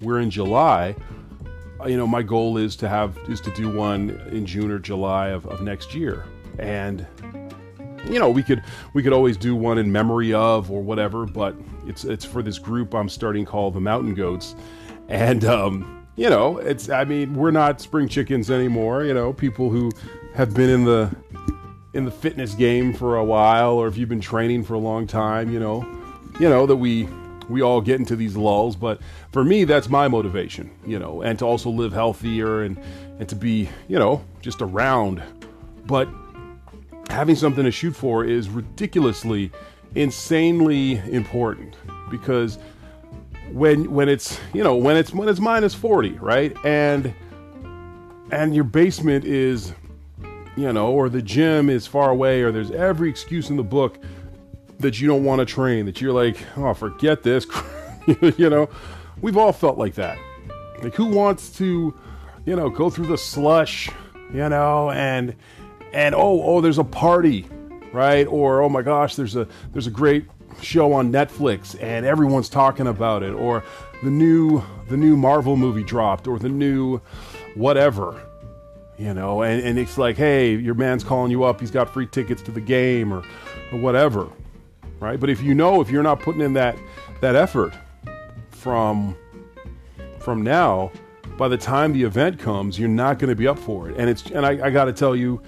we're 0.02 0.20
in 0.20 0.30
july. 0.30 0.96
Uh, 1.82 1.88
you 1.88 1.98
know 1.98 2.08
my 2.08 2.22
goal 2.22 2.58
is 2.58 2.76
to 2.78 2.90
have 2.90 3.18
is 3.28 3.42
to 3.42 3.52
do 3.52 3.76
one 3.76 4.10
in 4.32 4.46
june 4.46 4.72
or 4.72 4.80
july 4.80 5.30
of, 5.30 5.46
of 5.48 5.62
next 5.62 5.94
year. 5.94 6.26
And 6.60 7.06
you 8.08 8.20
know 8.20 8.30
we 8.30 8.44
could 8.44 8.64
we 8.94 9.02
could 9.04 9.14
always 9.14 9.36
do 9.38 9.56
one 9.56 9.78
in 9.78 9.92
memory 9.92 10.34
of 10.34 10.72
or 10.72 10.82
whatever 10.82 11.26
but 11.26 11.56
it's 11.88 12.04
it's 12.06 12.24
for 12.24 12.44
this 12.44 12.60
group 12.60 12.94
i'm 12.94 13.10
starting 13.10 13.46
called 13.46 13.74
the 13.74 13.82
mountain 13.82 14.14
goats. 14.14 14.56
And 15.10 15.44
um 15.46 15.96
you 16.16 16.30
know 16.30 16.58
it's 16.60 16.90
i 16.90 17.04
mean 17.04 17.34
we're 17.34 17.52
not 17.52 17.82
spring 17.82 18.08
chickens 18.08 18.50
anymore 18.50 19.04
you 19.04 19.14
know 19.14 19.34
people 19.34 19.70
who 19.70 19.92
have 20.34 20.54
been 20.54 20.70
in 20.70 20.86
the 20.86 21.14
in 21.96 22.04
the 22.04 22.12
fitness 22.12 22.54
game 22.54 22.94
for 22.94 23.16
a 23.16 23.24
while 23.24 23.72
or 23.72 23.88
if 23.88 23.98
you've 23.98 24.10
been 24.10 24.20
training 24.20 24.64
for 24.66 24.74
a 24.74 24.80
long 24.80 25.08
time, 25.08 25.52
you 25.52 25.60
know, 25.60 25.82
you 26.40 26.50
know 26.50 26.66
that 26.66 26.76
we 26.76 27.08
we 27.48 27.62
all 27.62 27.80
get 27.80 28.00
into 28.00 28.16
these 28.16 28.36
lulls, 28.36 28.76
but 28.76 29.00
for 29.32 29.44
me 29.44 29.64
that's 29.64 29.88
my 29.88 30.08
motivation, 30.08 30.70
you 30.86 31.00
know, 31.00 31.22
and 31.22 31.40
to 31.40 31.46
also 31.46 31.70
live 31.70 31.94
healthier 31.94 32.64
and 32.64 32.78
and 33.18 33.30
to 33.30 33.36
be, 33.36 33.70
you 33.88 33.98
know, 33.98 34.24
just 34.42 34.62
around. 34.62 35.24
But 35.86 36.10
having 37.10 37.36
something 37.36 37.64
to 37.64 37.72
shoot 37.72 37.96
for 37.96 38.26
is 38.26 38.50
ridiculously 38.50 39.52
insanely 39.96 40.98
important 41.10 41.78
because 42.12 42.60
when 43.54 43.90
when 43.90 44.10
it's, 44.10 44.38
you 44.54 44.64
know, 44.64 44.76
when 44.76 44.98
it's 44.98 45.14
when 45.14 45.30
it's 45.30 45.40
minus 45.40 45.74
40, 45.74 46.10
right? 46.20 46.54
And 46.66 47.14
and 48.32 48.54
your 48.54 48.66
basement 48.66 49.24
is 49.24 49.72
you 50.56 50.72
know, 50.72 50.92
or 50.92 51.10
the 51.10 51.22
gym 51.22 51.70
is 51.70 51.88
far 51.88 52.10
away, 52.10 52.42
or 52.42 52.52
there's 52.52 52.72
every 52.72 53.10
excuse 53.10 53.50
in 53.50 53.58
the 53.58 53.64
book 53.64 54.00
that 54.80 55.00
you 55.00 55.08
don't 55.08 55.24
want 55.24 55.40
to 55.40 55.46
train, 55.46 55.86
that 55.86 56.02
you're 56.02 56.14
like, 56.14 56.38
oh, 56.58 56.74
forget 56.74 57.24
this. 57.24 57.46
you 58.38 58.50
know, 58.50 58.70
we've 59.22 59.38
all 59.38 59.52
felt 59.52 59.78
like 59.78 59.96
that. 59.96 60.18
Like, 60.82 60.96
who 60.96 61.06
wants 61.06 61.50
to, 61.58 61.94
you 62.46 62.56
know, 62.56 62.70
go 62.70 62.90
through 62.90 63.08
the 63.08 63.18
slush, 63.18 63.90
you 64.34 64.48
know, 64.50 64.92
and, 64.92 65.36
and 65.94 66.16
oh, 66.16 66.42
oh, 66.44 66.62
there's 66.62 66.78
a 66.78 66.84
party, 66.84 67.48
right? 67.92 68.28
Or, 68.28 68.62
oh 68.62 68.70
my 68.70 68.82
gosh, 68.82 69.16
there's 69.16 69.36
a, 69.36 69.48
there's 69.72 69.88
a 69.88 69.92
great 69.92 70.28
show 70.62 70.94
on 70.94 71.12
Netflix 71.12 71.82
and 71.82 72.06
everyone's 72.06 72.50
talking 72.50 72.88
about 72.88 73.24
it, 73.24 73.34
or 73.34 73.64
the 74.04 74.10
new, 74.10 74.64
the 74.90 74.98
new 74.98 75.18
Marvel 75.18 75.56
movie 75.56 75.84
dropped, 75.84 76.28
or 76.28 76.40
the 76.40 76.50
new 76.50 77.02
whatever 77.56 78.25
you 78.98 79.14
know, 79.14 79.42
and, 79.42 79.62
and 79.62 79.78
it's 79.78 79.98
like, 79.98 80.16
hey, 80.16 80.56
your 80.56 80.76
man's 80.76 81.04
calling 81.04 81.32
you 81.32 81.44
up, 81.44 81.60
he's 81.60 81.72
got 81.72 81.90
free 81.90 82.08
tickets 82.08 82.42
to 82.44 82.52
the 82.52 82.62
game 82.62 83.14
or, 83.14 83.24
or 83.72 83.80
whatever, 83.80 84.30
right? 85.00 85.20
But 85.20 85.30
if 85.30 85.42
you 85.42 85.54
know 85.54 85.82
if 85.82 85.90
you're 85.90 86.04
not 86.04 86.20
putting 86.22 86.42
in 86.42 86.54
that 86.54 86.78
that 87.22 87.36
effort 87.36 87.74
from 88.50 89.16
from 90.20 90.42
now, 90.42 90.92
by 91.38 91.48
the 91.48 91.58
time 91.58 91.94
the 91.94 92.04
event 92.04 92.40
comes, 92.40 92.80
you're 92.80 92.88
not 92.90 93.20
going 93.20 93.30
to 93.30 93.36
be 93.36 93.48
up 93.48 93.60
for 93.60 93.90
it. 93.90 93.98
And 93.98 94.10
it's 94.10 94.26
and 94.32 94.46
I, 94.46 94.68
I 94.68 94.70
got 94.70 94.86
to 94.86 94.94
tell 94.94 95.16
you 95.16 95.42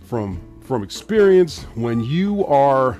from 0.00 0.40
from 0.62 0.82
experience, 0.82 1.64
when 1.74 2.04
you 2.04 2.44
are 2.46 2.98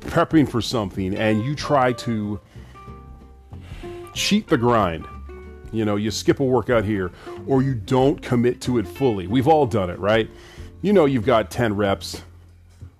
prepping 0.00 0.48
for 0.48 0.60
something 0.60 1.14
and 1.16 1.44
you 1.44 1.54
try 1.54 1.92
to 1.92 2.40
cheat 4.14 4.48
the 4.48 4.58
grind 4.58 5.06
you 5.72 5.84
know, 5.84 5.96
you 5.96 6.10
skip 6.10 6.40
a 6.40 6.44
workout 6.44 6.84
here 6.84 7.10
or 7.46 7.62
you 7.62 7.74
don't 7.74 8.20
commit 8.22 8.60
to 8.62 8.78
it 8.78 8.86
fully. 8.86 9.26
We've 9.26 9.48
all 9.48 9.66
done 9.66 9.90
it, 9.90 9.98
right? 9.98 10.28
You 10.82 10.92
know, 10.92 11.06
you've 11.06 11.26
got 11.26 11.50
10 11.50 11.74
reps 11.76 12.22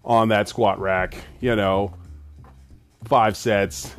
on 0.04 0.28
that 0.28 0.48
squat 0.48 0.80
rack, 0.80 1.16
you 1.40 1.54
know, 1.54 1.94
five 3.04 3.36
sets, 3.36 3.94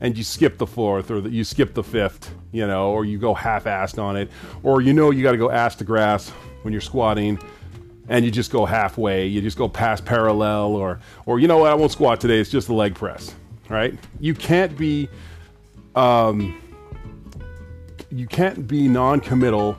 and 0.00 0.16
you 0.16 0.24
skip 0.24 0.58
the 0.58 0.66
fourth 0.66 1.10
or 1.10 1.20
the, 1.20 1.30
you 1.30 1.44
skip 1.44 1.74
the 1.74 1.82
fifth, 1.82 2.34
you 2.50 2.66
know, 2.66 2.90
or 2.90 3.04
you 3.04 3.18
go 3.18 3.34
half 3.34 3.64
assed 3.64 4.02
on 4.02 4.16
it, 4.16 4.30
or 4.62 4.80
you 4.80 4.92
know 4.92 5.10
you 5.10 5.22
got 5.22 5.32
to 5.32 5.38
go 5.38 5.50
ass 5.50 5.76
to 5.76 5.84
grass 5.84 6.30
when 6.62 6.72
you're 6.72 6.80
squatting 6.80 7.38
and 8.08 8.24
you 8.24 8.30
just 8.30 8.50
go 8.50 8.66
halfway, 8.66 9.26
you 9.26 9.40
just 9.40 9.56
go 9.56 9.68
past 9.68 10.04
parallel, 10.04 10.74
or, 10.74 11.00
or 11.24 11.38
you 11.38 11.46
know 11.46 11.58
what, 11.58 11.70
I 11.70 11.74
won't 11.74 11.92
squat 11.92 12.20
today, 12.20 12.40
it's 12.40 12.50
just 12.50 12.66
the 12.66 12.74
leg 12.74 12.94
press, 12.94 13.34
right? 13.68 13.94
You 14.20 14.34
can't 14.34 14.76
be, 14.76 15.08
um, 15.94 16.61
you 18.12 18.26
can't 18.26 18.68
be 18.68 18.88
non-committal 18.88 19.76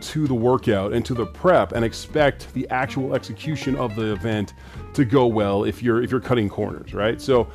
to 0.00 0.26
the 0.26 0.34
workout 0.34 0.92
and 0.92 1.04
to 1.04 1.14
the 1.14 1.26
prep 1.26 1.72
and 1.72 1.84
expect 1.84 2.52
the 2.54 2.68
actual 2.70 3.14
execution 3.14 3.76
of 3.76 3.94
the 3.96 4.12
event 4.12 4.54
to 4.94 5.04
go 5.04 5.26
well 5.26 5.64
if 5.64 5.82
you're 5.82 6.02
if 6.02 6.10
you're 6.10 6.20
cutting 6.20 6.48
corners, 6.48 6.94
right? 6.94 7.20
So 7.20 7.48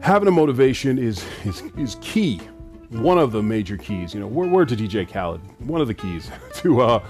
having 0.00 0.28
a 0.28 0.30
motivation 0.30 0.98
is 0.98 1.24
is, 1.44 1.62
is 1.76 1.96
key. 2.00 2.40
One 2.90 3.18
of 3.18 3.32
the 3.32 3.42
major 3.42 3.76
keys, 3.76 4.14
you 4.14 4.20
know, 4.20 4.26
word, 4.26 4.50
word 4.50 4.68
to 4.70 4.76
DJ 4.76 5.10
Khaled, 5.10 5.42
one 5.60 5.82
of 5.82 5.86
the 5.86 5.94
keys 5.94 6.30
to 6.54 6.80
uh, 6.80 7.04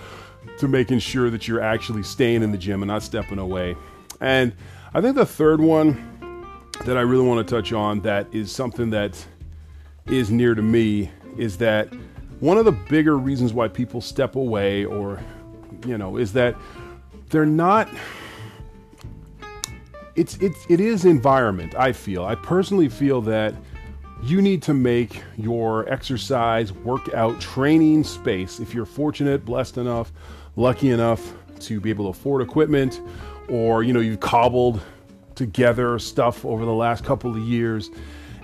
to 0.59 0.69
making 0.69 0.99
sure 0.99 1.31
that 1.31 1.47
you're 1.47 1.61
actually 1.61 2.03
staying 2.03 2.43
in 2.43 2.51
the 2.51 2.59
gym 2.59 2.83
and 2.83 2.89
not 2.89 3.03
stepping 3.03 3.39
away. 3.39 3.77
And 4.21 4.53
I 4.95 5.01
think 5.01 5.15
the 5.15 5.27
third 5.27 5.61
one 5.61 6.47
that 6.85 6.97
I 6.97 7.03
really 7.03 7.27
want 7.27 7.47
to 7.47 7.55
touch 7.55 7.73
on 7.73 8.01
that 8.01 8.33
is 8.33 8.51
something 8.51 8.91
that 8.91 9.25
is 10.07 10.31
near 10.31 10.55
to 10.55 10.63
me 10.63 11.11
is 11.37 11.59
that 11.59 11.93
one 12.41 12.57
of 12.57 12.65
the 12.65 12.73
bigger 12.73 13.17
reasons 13.17 13.53
why 13.53 13.69
people 13.69 14.01
step 14.01 14.37
away 14.37 14.85
or 14.85 15.21
you 15.87 15.99
know 15.99 16.17
is 16.17 16.33
that 16.33 16.55
they're 17.31 17.47
not 17.47 17.89
it's 20.15 20.37
it's 20.39 20.67
it 20.69 20.81
is 20.81 21.05
environment 21.05 21.75
i 21.77 21.93
feel. 21.93 22.25
I 22.25 22.35
personally 22.35 22.89
feel 22.89 23.21
that 23.23 23.55
you 24.23 24.43
need 24.43 24.63
to 24.63 24.75
make 24.75 25.23
your 25.37 25.89
exercise 25.89 26.73
workout 26.73 27.41
training 27.41 28.03
space 28.03 28.59
if 28.59 28.75
you're 28.75 28.87
fortunate 28.87 29.45
blessed 29.45 29.79
enough 29.79 30.13
lucky 30.57 30.91
enough 30.91 31.33
to 31.61 31.81
be 31.81 31.91
able 31.91 32.07
to 32.07 32.19
afford 32.19 32.43
equipment 32.43 33.01
or 33.49 33.83
you 33.83 33.93
know 33.93 34.01
you've 34.01 34.21
cobbled 34.21 34.81
together 35.35 35.99
stuff 36.01 36.45
over 36.45 36.65
the 36.65 36.73
last 36.75 37.05
couple 37.05 37.31
of 37.31 37.39
years 37.39 37.91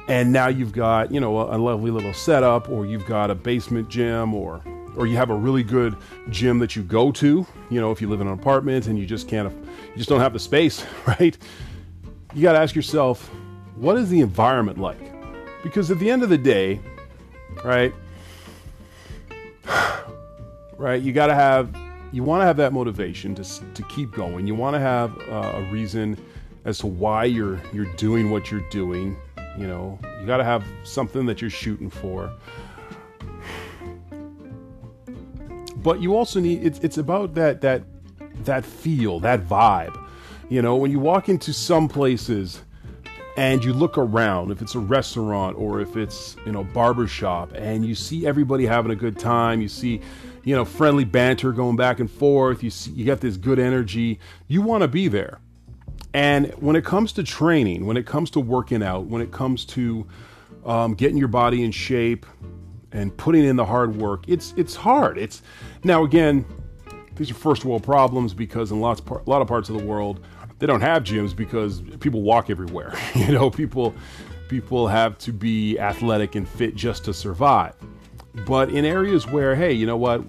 and 0.08 0.32
now 0.32 0.48
you've 0.48 0.72
got 0.72 1.10
you 1.10 1.20
know 1.20 1.38
a, 1.38 1.56
a 1.56 1.58
lovely 1.58 1.90
little 1.90 2.12
setup 2.12 2.68
or 2.68 2.86
you've 2.86 3.06
got 3.06 3.30
a 3.30 3.34
basement 3.34 3.88
gym 3.88 4.34
or 4.34 4.62
or 4.96 5.06
you 5.06 5.16
have 5.16 5.30
a 5.30 5.34
really 5.34 5.62
good 5.62 5.96
gym 6.30 6.58
that 6.58 6.76
you 6.76 6.82
go 6.82 7.10
to 7.10 7.46
you 7.70 7.80
know 7.80 7.90
if 7.90 8.00
you 8.00 8.08
live 8.08 8.20
in 8.20 8.26
an 8.26 8.32
apartment 8.32 8.86
and 8.86 8.98
you 8.98 9.06
just 9.06 9.28
can't 9.28 9.52
you 9.52 9.96
just 9.96 10.08
don't 10.08 10.20
have 10.20 10.32
the 10.32 10.38
space 10.38 10.84
right? 11.06 11.36
You 12.34 12.42
got 12.42 12.52
to 12.52 12.58
ask 12.58 12.74
yourself 12.74 13.30
what 13.76 13.96
is 13.96 14.08
the 14.08 14.20
environment 14.20 14.78
like? 14.78 15.12
Because 15.62 15.90
at 15.90 15.98
the 15.98 16.10
end 16.10 16.22
of 16.22 16.28
the 16.28 16.38
day 16.38 16.80
right 17.64 17.94
right 20.76 21.02
you 21.02 21.12
got 21.12 21.28
to 21.28 21.34
have 21.34 21.74
you 22.12 22.22
want 22.22 22.42
to 22.42 22.46
have 22.46 22.56
that 22.58 22.72
motivation 22.72 23.34
to, 23.34 23.42
to 23.74 23.82
keep 23.84 24.12
going. 24.12 24.46
You 24.46 24.54
want 24.54 24.74
to 24.74 24.80
have 24.80 25.18
uh, 25.28 25.52
a 25.56 25.62
reason 25.72 26.16
as 26.64 26.78
to 26.78 26.86
why 26.86 27.24
you're 27.24 27.60
you're 27.72 27.92
doing 27.96 28.30
what 28.30 28.50
you're 28.50 28.68
doing 28.70 29.16
you 29.58 29.66
know 29.66 29.98
you 30.20 30.26
got 30.26 30.38
to 30.38 30.44
have 30.44 30.64
something 30.82 31.26
that 31.26 31.40
you're 31.40 31.50
shooting 31.50 31.90
for. 31.90 32.32
But 35.76 36.00
you 36.00 36.16
also 36.16 36.40
need 36.40 36.64
it's, 36.64 36.78
it's 36.80 36.98
about 36.98 37.34
that 37.34 37.60
that 37.60 37.82
that 38.44 38.64
feel 38.64 39.20
that 39.20 39.46
vibe. 39.46 39.98
You 40.48 40.62
know 40.62 40.76
when 40.76 40.90
you 40.90 40.98
walk 40.98 41.28
into 41.28 41.52
some 41.52 41.88
places 41.88 42.62
and 43.36 43.64
you 43.64 43.72
look 43.72 43.98
around 43.98 44.50
if 44.50 44.62
it's 44.62 44.74
a 44.74 44.78
restaurant 44.78 45.56
or 45.56 45.80
if 45.80 45.96
it's 45.96 46.36
you 46.46 46.52
know 46.52 46.64
barbershop 46.64 47.52
and 47.54 47.84
you 47.84 47.94
see 47.94 48.26
everybody 48.26 48.64
having 48.64 48.92
a 48.92 48.96
good 48.96 49.18
time 49.18 49.60
you 49.60 49.68
see 49.68 50.00
you 50.44 50.54
know 50.54 50.64
friendly 50.64 51.04
banter 51.04 51.52
going 51.52 51.76
back 51.76 51.98
and 51.98 52.10
forth 52.10 52.62
you 52.62 52.70
see 52.70 52.92
you 52.92 53.04
got 53.04 53.20
this 53.20 53.36
good 53.36 53.58
energy 53.58 54.20
you 54.46 54.62
want 54.62 54.82
to 54.82 54.88
be 54.88 55.08
there 55.08 55.40
and 56.14 56.46
when 56.54 56.76
it 56.76 56.84
comes 56.84 57.12
to 57.12 57.22
training 57.22 57.84
when 57.84 57.96
it 57.96 58.06
comes 58.06 58.30
to 58.30 58.40
working 58.40 58.82
out 58.82 59.06
when 59.06 59.20
it 59.20 59.30
comes 59.30 59.64
to 59.64 60.06
um, 60.64 60.94
getting 60.94 61.16
your 61.16 61.28
body 61.28 61.62
in 61.62 61.70
shape 61.70 62.26
and 62.92 63.14
putting 63.16 63.44
in 63.44 63.56
the 63.56 63.64
hard 63.64 63.96
work. 63.96 64.24
It's 64.28 64.54
it's 64.56 64.74
hard. 64.74 65.18
It's 65.18 65.42
now 65.82 66.04
again, 66.04 66.44
these 67.16 67.30
are 67.30 67.34
first 67.34 67.64
world 67.64 67.82
problems 67.82 68.32
because 68.32 68.70
in 68.70 68.80
lots 68.80 69.00
a 69.00 69.28
lot 69.28 69.42
of 69.42 69.48
parts 69.48 69.68
of 69.68 69.76
the 69.76 69.84
world 69.84 70.24
they 70.60 70.66
don't 70.66 70.80
have 70.80 71.02
gyms 71.02 71.34
because 71.34 71.82
people 72.00 72.22
walk 72.22 72.48
everywhere. 72.48 72.94
you 73.14 73.32
know, 73.32 73.50
people 73.50 73.94
people 74.48 74.86
have 74.86 75.18
to 75.18 75.32
be 75.32 75.78
athletic 75.78 76.36
and 76.36 76.48
fit 76.48 76.74
just 76.74 77.04
to 77.04 77.12
survive. 77.12 77.74
But 78.46 78.70
in 78.70 78.84
areas 78.84 79.26
where, 79.26 79.54
hey, 79.54 79.72
you 79.72 79.86
know 79.86 79.96
what, 79.96 80.22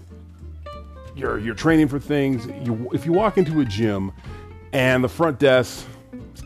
you're 1.16 1.40
you're 1.40 1.56
training 1.56 1.88
for 1.88 2.00
things. 2.00 2.48
You, 2.68 2.90
if 2.94 3.06
you 3.06 3.14
walk 3.14 3.38
into 3.38 3.62
a 3.62 3.66
gym 3.66 4.12
and 4.76 5.02
the 5.02 5.10
front 5.10 5.40
desk 5.40 5.88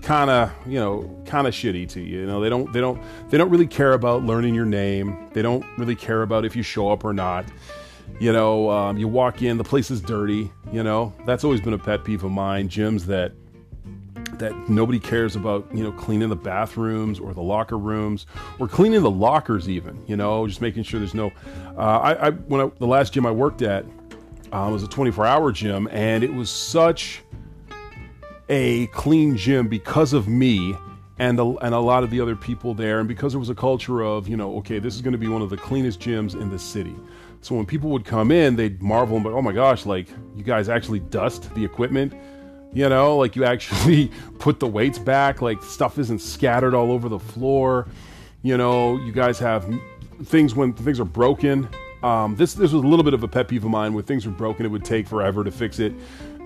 kind 0.04 0.30
of 0.30 0.52
you 0.68 0.80
know 0.80 1.24
kind 1.26 1.48
of 1.48 1.54
shitty 1.54 1.89
to 1.89 2.00
you. 2.00 2.20
You 2.20 2.28
know 2.28 2.39
they 2.39 2.50
don't 2.50 2.72
they 2.72 2.80
don't 2.80 3.02
they 3.30 3.39
don't 3.39 3.50
really 3.50 3.68
care 3.68 3.94
about 3.94 4.24
learning 4.24 4.54
your 4.54 4.65
name. 4.65 5.30
They 5.34 5.42
don't 5.42 5.65
really 5.80 5.96
care 5.96 6.22
about 6.22 6.46
if 6.46 6.56
you 6.56 6.62
show 6.62 6.92
up 6.92 7.04
or 7.04 7.12
not. 7.12 7.46
You 8.20 8.32
know, 8.32 8.70
um, 8.70 8.98
you 8.98 9.08
walk 9.08 9.42
in, 9.42 9.58
the 9.58 9.63
place 9.63 9.89
is 9.89 10.00
dirty. 10.00 10.52
You 10.72 10.84
know 10.84 11.12
that's 11.26 11.44
always 11.44 11.60
been 11.60 11.74
a 11.74 11.80
pet 11.80 12.04
peeve 12.04 12.24
of 12.24 12.32
mine. 12.32 12.70
Gyms 12.70 13.06
that 13.06 13.32
that 14.38 14.70
nobody 14.70 15.00
cares 15.00 15.36
about, 15.36 15.68
you 15.74 15.84
know, 15.84 15.92
cleaning 15.92 16.30
the 16.30 16.36
bathrooms 16.36 17.20
or 17.20 17.34
the 17.34 17.42
locker 17.42 17.78
rooms 17.78 18.26
or 18.60 18.68
cleaning 18.68 19.02
the 19.02 19.12
lockers, 19.12 19.68
even. 19.68 20.02
You 20.08 20.15
know, 20.15 20.46
just 20.48 20.62
making 20.62 20.84
sure 20.84 21.00
there's 21.00 21.15
no. 21.15 21.32
Uh, 21.76 21.82
I, 21.82 22.28
I 22.28 22.30
when 22.30 22.62
I, 22.62 22.72
the 22.78 22.88
last 22.88 23.12
gym 23.12 23.26
I 23.26 23.32
worked 23.32 23.63
at 23.63 23.86
uh, 24.52 24.70
was 24.72 24.84
a 24.84 24.88
24-hour 24.88 25.52
gym, 25.52 25.89
and 25.92 26.24
it 26.24 26.32
was 26.32 26.52
such 26.52 27.24
a 28.50 28.88
clean 28.88 29.38
gym 29.38 29.68
because 29.68 30.14
of 30.14 30.28
me 30.28 30.76
and 31.20 31.40
a, 31.40 31.44
and 31.62 31.76
a 31.76 31.80
lot 31.80 32.04
of 32.04 32.10
the 32.10 32.20
other 32.20 32.36
people 32.36 32.74
there, 32.74 33.00
and 33.00 33.08
because 33.08 33.34
there 33.34 33.40
was 33.40 33.50
a 33.50 33.56
culture 33.56 34.02
of, 34.02 34.28
you 34.28 34.38
know, 34.38 34.58
okay, 34.58 34.80
this 34.80 34.96
is 34.96 35.02
going 35.02 35.12
to 35.12 35.18
be 35.18 35.28
one 35.28 35.42
of 35.42 35.50
the 35.50 35.58
cleanest 35.58 36.00
gyms 36.00 36.34
in 36.34 36.50
the 36.50 36.58
city. 36.58 36.96
So 37.42 37.56
when 37.56 37.66
people 37.66 37.90
would 37.92 38.06
come 38.06 38.32
in, 38.32 38.56
they'd 38.56 38.82
marvel 38.82 39.18
and 39.18 39.26
be, 39.26 39.30
oh 39.30 39.42
my 39.42 39.52
gosh, 39.52 39.86
like 39.86 40.08
you 40.36 40.44
guys 40.44 40.70
actually 40.70 41.00
dust 41.00 41.54
the 41.56 41.64
equipment, 41.64 42.14
you 42.74 42.88
know, 42.88 43.18
like 43.18 43.36
you 43.36 43.44
actually 43.46 44.12
put 44.40 44.60
the 44.60 44.68
weights 44.68 44.98
back, 44.98 45.42
like 45.42 45.62
stuff 45.62 46.00
isn't 46.00 46.20
scattered 46.20 46.74
all 46.74 46.92
over 46.92 47.10
the 47.10 47.20
floor, 47.20 47.88
you 48.42 48.58
know, 48.58 48.98
you 48.98 49.12
guys 49.12 49.40
have 49.40 49.70
things 50.24 50.56
when 50.56 50.74
things 50.74 51.00
are 51.00 51.06
broken. 51.06 51.68
Um, 52.02 52.38
this 52.38 52.54
this 52.54 52.72
was 52.72 52.82
a 52.82 52.88
little 52.88 53.04
bit 53.04 53.14
of 53.14 53.24
a 53.24 53.28
pet 53.28 53.50
peeve 53.50 53.66
of 53.66 53.72
mine. 53.72 53.94
When 53.94 54.06
things 54.06 54.26
were 54.26 54.32
broken, 54.32 54.66
it 54.66 54.70
would 54.70 54.86
take 54.86 55.06
forever 55.06 55.44
to 55.44 55.52
fix 55.52 55.80
it 55.80 55.94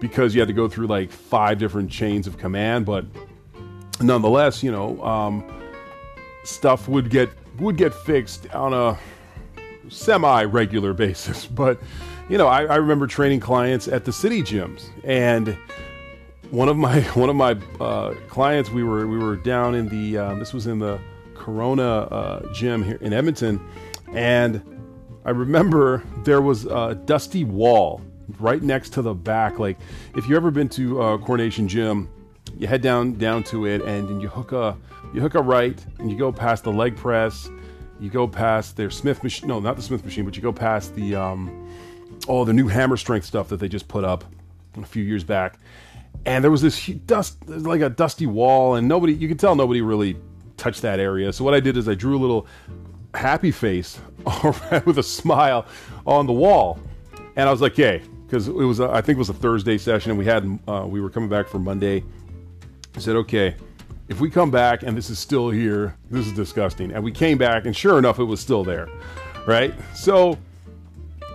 because 0.03 0.35
you 0.35 0.41
had 0.41 0.49
to 0.49 0.53
go 0.53 0.67
through 0.67 0.85
like 0.85 1.09
five 1.09 1.57
different 1.57 1.89
chains 1.89 2.27
of 2.27 2.37
command. 2.37 2.85
But 2.85 3.05
nonetheless, 4.01 4.61
you 4.61 4.69
know, 4.71 5.01
um, 5.01 5.43
stuff 6.43 6.89
would 6.89 7.09
get 7.09 7.29
would 7.57 7.77
get 7.77 7.93
fixed 7.93 8.53
on 8.53 8.73
a 8.73 8.99
semi 9.89 10.43
regular 10.43 10.93
basis. 11.05 11.45
But 11.47 11.79
you 12.29 12.37
know, 12.37 12.47
I, 12.47 12.65
I, 12.65 12.75
remember 12.75 13.07
training 13.07 13.39
clients 13.39 13.87
at 13.87 14.05
the 14.05 14.13
city 14.13 14.41
gyms, 14.41 14.89
and 15.03 15.57
one 16.51 16.67
of 16.67 16.77
my 16.77 17.01
one 17.13 17.29
of 17.29 17.37
my 17.37 17.57
uh, 17.79 18.13
clients, 18.27 18.69
we 18.69 18.83
were 18.83 19.07
we 19.07 19.17
were 19.17 19.37
down 19.37 19.73
in 19.73 19.87
the 19.87 20.17
um, 20.17 20.39
this 20.39 20.53
was 20.53 20.67
in 20.67 20.79
the 20.79 20.99
Corona 21.33 21.83
uh, 21.83 22.53
gym 22.53 22.83
here 22.83 22.97
in 22.99 23.13
Edmonton, 23.13 23.65
and 24.13 24.61
I 25.23 25.29
remember 25.29 26.03
there 26.25 26.41
was 26.41 26.65
a 26.65 26.95
dusty 27.05 27.45
wall 27.45 28.01
right 28.39 28.61
next 28.61 28.91
to 28.93 29.01
the 29.01 29.13
back. 29.13 29.59
Like 29.59 29.77
if 30.15 30.27
you've 30.27 30.37
ever 30.37 30.51
been 30.51 30.69
to 30.69 31.01
uh, 31.01 31.17
Coronation 31.17 31.67
Gym, 31.67 32.09
you 32.57 32.67
head 32.67 32.81
down 32.81 33.13
down 33.13 33.43
to 33.45 33.65
it 33.65 33.81
and, 33.81 34.09
and 34.09 34.21
you 34.21 34.27
hook 34.27 34.51
a 34.51 34.77
you 35.13 35.21
hook 35.21 35.35
a 35.35 35.41
right 35.41 35.83
and 35.99 36.11
you 36.11 36.17
go 36.17 36.31
past 36.31 36.63
the 36.63 36.71
leg 36.71 36.95
press. 36.95 37.49
You 37.99 38.09
go 38.09 38.27
past 38.27 38.75
their 38.75 38.89
Smith 38.89 39.23
machine. 39.23 39.47
No, 39.47 39.59
not 39.59 39.75
the 39.75 39.81
Smith 39.81 40.03
machine, 40.03 40.25
but 40.25 40.35
you 40.35 40.41
go 40.41 40.51
past 40.51 40.95
the 40.95 41.15
um, 41.15 41.69
oh 42.27 42.45
the 42.45 42.53
new 42.53 42.67
hammer 42.67 42.97
strength 42.97 43.25
stuff 43.25 43.49
that 43.49 43.59
they 43.59 43.67
just 43.67 43.87
put 43.87 44.03
up 44.03 44.25
a 44.81 44.85
few 44.85 45.03
years 45.03 45.23
back. 45.23 45.59
And 46.25 46.43
there 46.43 46.51
was 46.51 46.61
this 46.61 46.85
dust, 46.87 47.37
like 47.47 47.81
a 47.81 47.89
dusty 47.89 48.27
wall, 48.27 48.75
and 48.75 48.87
nobody, 48.87 49.13
you 49.13 49.27
could 49.27 49.39
tell 49.39 49.55
nobody 49.55 49.81
really 49.81 50.15
touched 50.57 50.81
that 50.83 50.99
area. 50.99 51.33
So 51.33 51.43
what 51.43 51.53
I 51.53 51.59
did 51.59 51.75
is 51.75 51.89
I 51.89 51.95
drew 51.95 52.17
a 52.17 52.21
little 52.21 52.47
happy 53.13 53.51
face 53.51 53.99
with 54.85 54.97
a 54.97 55.03
smile 55.03 55.65
on 56.05 56.25
the 56.25 56.33
wall, 56.33 56.79
and 57.35 57.47
I 57.47 57.51
was 57.51 57.61
like, 57.61 57.75
"Hey, 57.75 58.01
because 58.33 58.47
it 58.47 58.53
was 58.53 58.79
I 58.79 58.99
think 59.01 59.17
it 59.17 59.19
was 59.19 59.29
a 59.29 59.33
Thursday 59.35 59.77
session 59.77 60.09
and 60.09 60.17
we 60.17 60.25
had 60.25 60.59
uh, 60.67 60.87
we 60.87 60.99
were 61.01 61.11
coming 61.11 61.29
back 61.29 61.47
for 61.47 61.59
Monday. 61.59 62.03
I 62.95 62.99
said, 62.99 63.15
okay, 63.15 63.55
if 64.09 64.19
we 64.19 64.31
come 64.31 64.49
back 64.49 64.81
and 64.81 64.97
this 64.97 65.11
is 65.11 65.19
still 65.19 65.51
here, 65.51 65.95
this 66.09 66.25
is 66.25 66.33
disgusting. 66.33 66.91
And 66.93 67.03
we 67.03 67.11
came 67.11 67.37
back 67.37 67.67
and 67.67 67.75
sure 67.75 67.99
enough, 67.99 68.17
it 68.17 68.23
was 68.23 68.39
still 68.39 68.63
there, 68.63 68.89
right? 69.47 69.71
So, 69.93 70.39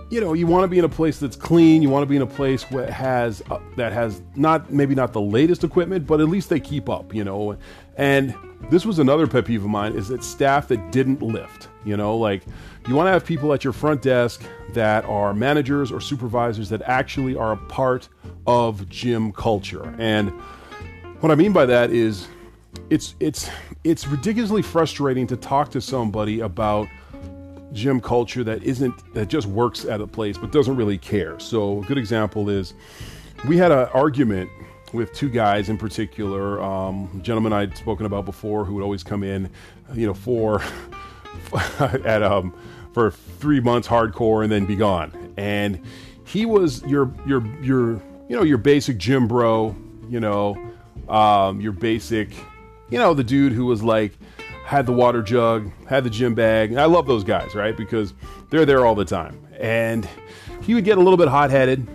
you 0.09 0.19
know, 0.19 0.33
you 0.33 0.45
want 0.45 0.65
to 0.65 0.67
be 0.67 0.77
in 0.77 0.83
a 0.83 0.89
place 0.89 1.19
that's 1.19 1.37
clean. 1.37 1.81
You 1.81 1.89
want 1.89 2.03
to 2.03 2.05
be 2.05 2.17
in 2.17 2.21
a 2.21 2.27
place 2.27 2.69
where 2.69 2.91
has 2.91 3.41
uh, 3.49 3.61
that 3.77 3.93
has 3.93 4.21
not 4.35 4.69
maybe 4.69 4.93
not 4.93 5.13
the 5.13 5.21
latest 5.21 5.63
equipment, 5.63 6.05
but 6.05 6.19
at 6.19 6.27
least 6.27 6.49
they 6.49 6.59
keep 6.59 6.89
up. 6.89 7.15
You 7.15 7.23
know, 7.23 7.57
and 7.95 8.35
this 8.69 8.85
was 8.85 8.99
another 8.99 9.25
pet 9.25 9.45
peeve 9.45 9.63
of 9.63 9.69
mine 9.69 9.93
is 9.93 10.09
that 10.09 10.21
staff 10.21 10.67
that 10.67 10.91
didn't 10.91 11.21
lift. 11.21 11.69
You 11.85 11.95
know, 11.95 12.17
like 12.17 12.43
you 12.89 12.95
want 12.95 13.05
to 13.05 13.11
have 13.11 13.23
people 13.23 13.53
at 13.53 13.63
your 13.63 13.71
front 13.71 14.01
desk 14.01 14.41
that 14.73 15.05
are 15.05 15.31
managers 15.31 15.91
or 15.91 16.01
supervisors 16.01 16.69
that 16.69 16.81
actually 16.81 17.35
are 17.35 17.51
a 17.51 17.57
part 17.57 18.09
of 18.47 18.89
gym 18.89 19.31
culture. 19.31 19.93
And 19.99 20.31
what 21.19 21.31
I 21.31 21.35
mean 21.35 21.53
by 21.53 21.67
that 21.67 21.91
is 21.91 22.27
it's 22.89 23.13
it's 23.19 23.47
it's 23.83 24.07
ridiculously 24.07 24.63
frustrating 24.63 25.27
to 25.27 25.37
talk 25.37 25.69
to 25.69 25.81
somebody 25.81 26.39
about 26.39 26.87
gym 27.73 28.01
culture 28.01 28.43
that 28.43 28.63
isn't 28.63 29.13
that 29.13 29.27
just 29.27 29.45
works 29.45 29.85
at 29.85 30.01
a 30.01 30.07
place 30.07 30.35
but 30.39 30.51
doesn't 30.51 30.75
really 30.75 30.97
care. 30.97 31.39
So 31.39 31.83
a 31.83 31.85
good 31.85 31.99
example 31.99 32.49
is 32.49 32.73
we 33.47 33.55
had 33.55 33.71
an 33.71 33.87
argument 33.93 34.49
with 34.93 35.13
two 35.13 35.29
guys 35.29 35.69
in 35.69 35.77
particular, 35.77 36.59
um, 36.63 37.21
gentleman 37.21 37.53
I'd 37.53 37.77
spoken 37.77 38.07
about 38.07 38.25
before 38.25 38.65
who 38.65 38.73
would 38.73 38.83
always 38.83 39.03
come 39.03 39.21
in, 39.21 39.47
you 39.93 40.07
know, 40.07 40.15
for 40.15 40.63
at 41.79 42.23
um 42.23 42.51
for 42.93 43.11
three 43.11 43.59
months 43.59 43.87
hardcore 43.87 44.43
and 44.43 44.51
then 44.51 44.65
be 44.65 44.75
gone. 44.75 45.33
And 45.37 45.81
he 46.25 46.45
was 46.45 46.83
your 46.83 47.13
your 47.25 47.45
your 47.61 47.91
you 48.27 48.35
know 48.35 48.43
your 48.43 48.57
basic 48.57 48.97
gym 48.97 49.27
bro, 49.27 49.75
you 50.09 50.19
know, 50.19 50.57
um, 51.07 51.61
your 51.61 51.71
basic 51.71 52.29
you 52.89 52.97
know, 52.97 53.13
the 53.13 53.23
dude 53.23 53.53
who 53.53 53.65
was 53.65 53.83
like, 53.83 54.13
had 54.65 54.85
the 54.85 54.91
water 54.91 55.21
jug, 55.21 55.71
had 55.87 56.03
the 56.03 56.09
gym 56.09 56.35
bag. 56.35 56.75
I 56.75 56.85
love 56.85 57.07
those 57.07 57.23
guys, 57.23 57.55
right? 57.55 57.75
Because 57.75 58.13
they're 58.49 58.65
there 58.65 58.85
all 58.85 58.95
the 58.95 59.05
time. 59.05 59.47
And 59.59 60.07
he 60.61 60.75
would 60.75 60.85
get 60.85 60.97
a 60.97 61.01
little 61.01 61.17
bit 61.17 61.27
hot 61.27 61.49
headed. 61.49 61.87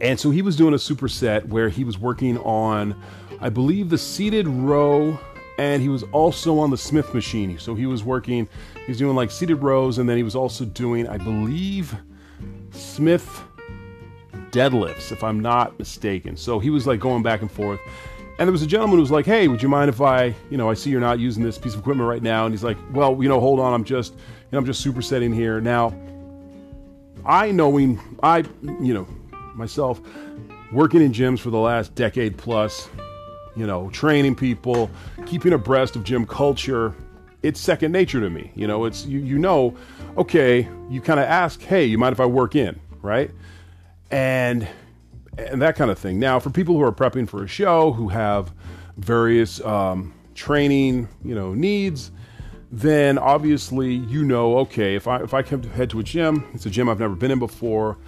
And 0.00 0.18
so 0.18 0.30
he 0.30 0.42
was 0.42 0.56
doing 0.56 0.74
a 0.74 0.78
superset 0.78 1.46
where 1.48 1.68
he 1.68 1.84
was 1.84 1.98
working 1.98 2.38
on, 2.38 3.00
I 3.40 3.48
believe, 3.48 3.88
the 3.88 3.98
seated 3.98 4.46
row, 4.46 5.18
and 5.58 5.82
he 5.82 5.88
was 5.88 6.02
also 6.12 6.58
on 6.58 6.70
the 6.70 6.76
Smith 6.76 7.14
machine. 7.14 7.58
So 7.58 7.74
he 7.74 7.86
was 7.86 8.02
working, 8.02 8.48
he 8.74 8.90
was 8.90 8.98
doing 8.98 9.16
like 9.16 9.30
seated 9.30 9.56
rows, 9.56 9.98
and 9.98 10.08
then 10.08 10.16
he 10.16 10.22
was 10.22 10.34
also 10.34 10.64
doing, 10.64 11.06
I 11.08 11.18
believe, 11.18 11.94
Smith 12.70 13.42
deadlifts, 14.50 15.12
if 15.12 15.22
I'm 15.22 15.40
not 15.40 15.78
mistaken. 15.78 16.36
So 16.36 16.58
he 16.58 16.70
was 16.70 16.86
like 16.86 17.00
going 17.00 17.22
back 17.22 17.42
and 17.42 17.50
forth. 17.50 17.80
And 18.38 18.48
there 18.48 18.52
was 18.52 18.62
a 18.62 18.66
gentleman 18.66 18.96
who 18.96 19.02
was 19.02 19.12
like, 19.12 19.26
"Hey, 19.26 19.46
would 19.46 19.62
you 19.62 19.68
mind 19.68 19.88
if 19.88 20.00
I, 20.00 20.34
you 20.50 20.56
know, 20.56 20.68
I 20.68 20.74
see 20.74 20.90
you're 20.90 21.00
not 21.00 21.20
using 21.20 21.44
this 21.44 21.56
piece 21.56 21.74
of 21.74 21.80
equipment 21.80 22.08
right 22.08 22.22
now?" 22.22 22.46
And 22.46 22.52
he's 22.52 22.64
like, 22.64 22.76
"Well, 22.92 23.22
you 23.22 23.28
know, 23.28 23.38
hold 23.38 23.60
on, 23.60 23.72
I'm 23.72 23.84
just, 23.84 24.14
you 24.14 24.18
know, 24.52 24.58
I'm 24.58 24.66
just 24.66 24.84
supersetting 24.84 25.32
here 25.32 25.60
now." 25.60 25.94
I 27.24 27.52
knowing 27.52 28.00
I, 28.22 28.44
you 28.80 28.92
know, 28.92 29.06
myself 29.54 30.00
working 30.72 31.00
in 31.00 31.12
gyms 31.12 31.38
for 31.38 31.50
the 31.50 31.58
last 31.58 31.94
decade 31.94 32.36
plus, 32.36 32.88
you 33.56 33.66
know, 33.66 33.90
training 33.90 34.34
people, 34.34 34.90
keeping 35.26 35.52
abreast 35.52 35.96
of 35.96 36.04
gym 36.04 36.26
culture, 36.26 36.94
it's 37.42 37.60
second 37.60 37.92
nature 37.92 38.20
to 38.20 38.30
me. 38.30 38.50
You 38.54 38.66
know, 38.66 38.84
it's 38.84 39.04
you 39.04 39.18
you 39.20 39.38
know, 39.38 39.76
okay, 40.16 40.68
you 40.88 41.00
kind 41.00 41.20
of 41.20 41.26
ask, 41.26 41.60
"Hey, 41.60 41.84
you 41.84 41.98
mind 41.98 42.12
if 42.12 42.20
I 42.20 42.26
work 42.26 42.56
in?" 42.56 42.80
right? 43.02 43.30
And 44.10 44.66
and 45.38 45.60
that 45.62 45.76
kind 45.76 45.90
of 45.90 45.98
thing. 45.98 46.18
Now, 46.18 46.38
for 46.40 46.50
people 46.50 46.74
who 46.74 46.82
are 46.82 46.92
prepping 46.92 47.28
for 47.28 47.44
a 47.44 47.48
show, 47.48 47.92
who 47.92 48.08
have 48.08 48.52
various 48.96 49.60
um, 49.64 50.14
training, 50.34 51.08
you 51.24 51.34
know, 51.34 51.54
needs, 51.54 52.12
then 52.70 53.18
obviously 53.18 53.94
you 53.94 54.24
know, 54.24 54.58
okay, 54.58 54.94
if 54.94 55.06
I 55.06 55.22
if 55.22 55.34
I 55.34 55.42
come 55.42 55.60
to 55.62 55.68
head 55.68 55.90
to 55.90 56.00
a 56.00 56.02
gym, 56.02 56.44
it's 56.54 56.66
a 56.66 56.70
gym 56.70 56.88
I've 56.88 57.00
never 57.00 57.14
been 57.14 57.30
in 57.30 57.38
before. 57.38 57.98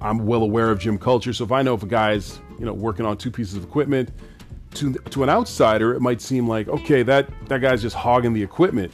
I'm 0.00 0.26
well 0.26 0.42
aware 0.42 0.70
of 0.70 0.78
gym 0.78 0.98
culture, 0.98 1.32
so 1.32 1.44
if 1.44 1.52
I 1.52 1.62
know 1.62 1.74
if 1.74 1.82
a 1.82 1.86
guy's 1.86 2.38
you 2.58 2.64
know 2.64 2.72
working 2.72 3.04
on 3.04 3.16
two 3.16 3.30
pieces 3.30 3.56
of 3.56 3.64
equipment, 3.64 4.10
to 4.76 4.92
to 4.94 5.22
an 5.22 5.28
outsider, 5.28 5.94
it 5.94 6.00
might 6.00 6.20
seem 6.20 6.48
like 6.48 6.68
okay, 6.68 7.02
that 7.02 7.28
that 7.48 7.60
guy's 7.60 7.82
just 7.82 7.96
hogging 7.96 8.32
the 8.32 8.42
equipment, 8.42 8.92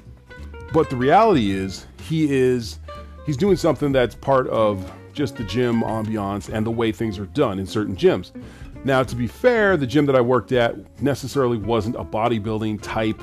but 0.73 0.91
the 0.91 0.97
reality 0.97 1.53
is 1.53 1.87
he 2.03 2.33
is 2.33 2.79
he's 3.27 3.37
doing 3.37 3.57
something 3.57 3.93
that's 3.93 4.15
part 4.15 4.49
of 4.49 4.91
just 5.13 5.37
the 5.37 5.45
gym 5.45 5.83
ambiance 5.83 6.49
and 6.49 6.65
the 6.65 6.71
way 6.71 6.91
things 6.91 7.19
are 7.19 7.27
done 7.27 7.59
in 7.59 7.67
certain 7.67 7.97
gyms. 7.97 8.33
Now, 8.85 9.03
to 9.03 9.15
be 9.15 9.27
fair, 9.27 9.77
the 9.77 9.87
gym 9.87 10.07
that 10.07 10.17
I 10.17 10.21
worked 10.21 10.53
at 10.53 11.01
necessarily 11.01 11.57
wasn't 11.57 11.97
a 11.97 12.05
bodybuilding 12.05 12.81
type 12.83 13.21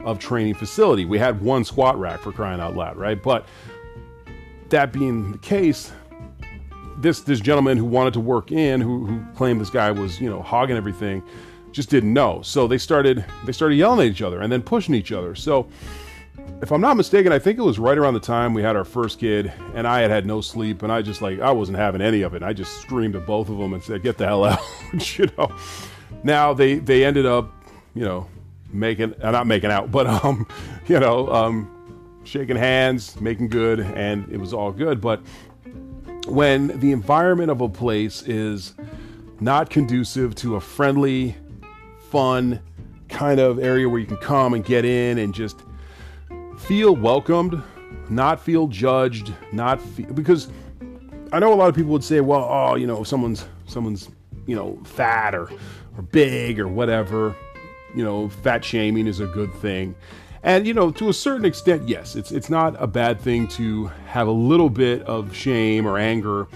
of 0.00 0.18
training 0.18 0.54
facility. 0.54 1.04
We 1.04 1.18
had 1.18 1.40
one 1.40 1.64
squat 1.64 1.98
rack 1.98 2.20
for 2.20 2.32
crying 2.32 2.60
out 2.60 2.74
loud, 2.74 2.96
right? 2.96 3.20
But 3.22 3.46
that 4.70 4.92
being 4.92 5.32
the 5.32 5.38
case, 5.38 5.92
this 6.98 7.20
this 7.20 7.40
gentleman 7.40 7.76
who 7.76 7.84
wanted 7.84 8.14
to 8.14 8.20
work 8.20 8.50
in, 8.50 8.80
who, 8.80 9.06
who 9.06 9.24
claimed 9.34 9.60
this 9.60 9.70
guy 9.70 9.90
was 9.90 10.20
you 10.20 10.28
know 10.28 10.42
hogging 10.42 10.76
everything, 10.76 11.22
just 11.76 11.90
didn't 11.90 12.14
know. 12.14 12.40
So 12.40 12.66
they 12.66 12.78
started 12.78 13.22
they 13.44 13.52
started 13.52 13.76
yelling 13.76 14.00
at 14.00 14.10
each 14.10 14.22
other 14.22 14.40
and 14.40 14.50
then 14.50 14.62
pushing 14.62 14.94
each 14.94 15.12
other. 15.12 15.34
So 15.34 15.68
if 16.62 16.72
I'm 16.72 16.80
not 16.80 16.96
mistaken, 16.96 17.32
I 17.32 17.38
think 17.38 17.58
it 17.58 17.62
was 17.62 17.78
right 17.78 17.98
around 17.98 18.14
the 18.14 18.20
time 18.20 18.54
we 18.54 18.62
had 18.62 18.76
our 18.76 18.84
first 18.84 19.18
kid, 19.18 19.52
and 19.74 19.86
I 19.86 20.00
had 20.00 20.10
had 20.10 20.24
no 20.24 20.40
sleep, 20.40 20.82
and 20.82 20.90
I 20.90 21.02
just 21.02 21.20
like 21.20 21.38
I 21.38 21.50
wasn't 21.52 21.76
having 21.76 22.00
any 22.00 22.22
of 22.22 22.34
it. 22.34 22.42
I 22.42 22.54
just 22.54 22.80
screamed 22.80 23.14
at 23.14 23.26
both 23.26 23.50
of 23.50 23.58
them 23.58 23.74
and 23.74 23.82
said, 23.82 24.02
"Get 24.02 24.16
the 24.16 24.26
hell 24.26 24.44
out!" 24.46 25.18
you 25.18 25.28
know. 25.36 25.54
Now 26.24 26.54
they 26.54 26.76
they 26.76 27.04
ended 27.04 27.26
up, 27.26 27.52
you 27.94 28.04
know, 28.04 28.26
making 28.72 29.14
uh, 29.22 29.30
not 29.30 29.46
making 29.46 29.70
out, 29.70 29.92
but 29.92 30.06
um, 30.06 30.46
you 30.86 30.98
know, 30.98 31.30
um, 31.30 32.18
shaking 32.24 32.56
hands, 32.56 33.20
making 33.20 33.48
good, 33.48 33.80
and 33.80 34.26
it 34.32 34.38
was 34.38 34.54
all 34.54 34.72
good. 34.72 35.02
But 35.02 35.20
when 36.26 36.68
the 36.80 36.92
environment 36.92 37.50
of 37.50 37.60
a 37.60 37.68
place 37.68 38.22
is 38.22 38.72
not 39.40 39.68
conducive 39.68 40.34
to 40.36 40.56
a 40.56 40.60
friendly, 40.60 41.36
fun 42.16 42.58
kind 43.10 43.38
of 43.38 43.58
area 43.58 43.86
where 43.86 44.00
you 44.00 44.06
can 44.06 44.16
come 44.16 44.54
and 44.54 44.64
get 44.64 44.86
in 44.86 45.18
and 45.18 45.34
just 45.34 45.60
feel 46.56 46.96
welcomed, 46.96 47.62
not 48.08 48.40
feel 48.40 48.68
judged, 48.68 49.34
not 49.52 49.82
feel, 49.82 50.10
because 50.14 50.48
I 51.30 51.40
know 51.40 51.52
a 51.52 51.56
lot 51.56 51.68
of 51.68 51.74
people 51.74 51.92
would 51.92 52.02
say, 52.02 52.22
well, 52.22 52.48
oh, 52.50 52.74
you 52.76 52.86
know, 52.86 53.04
someone's 53.04 53.44
someone's, 53.66 54.08
you 54.46 54.56
know, 54.56 54.80
fat 54.84 55.34
or 55.34 55.50
or 55.98 56.02
big 56.10 56.58
or 56.58 56.68
whatever. 56.68 57.36
You 57.94 58.02
know, 58.02 58.30
fat 58.30 58.64
shaming 58.64 59.06
is 59.06 59.20
a 59.20 59.26
good 59.26 59.52
thing. 59.56 59.94
And 60.42 60.66
you 60.66 60.72
know, 60.72 60.90
to 60.92 61.10
a 61.10 61.12
certain 61.12 61.44
extent, 61.44 61.86
yes, 61.86 62.16
it's 62.16 62.32
it's 62.32 62.48
not 62.48 62.82
a 62.82 62.86
bad 62.86 63.20
thing 63.20 63.46
to 63.48 63.88
have 64.06 64.26
a 64.26 64.32
little 64.32 64.70
bit 64.70 65.02
of 65.02 65.36
shame 65.36 65.86
or 65.86 65.98
anger 65.98 66.48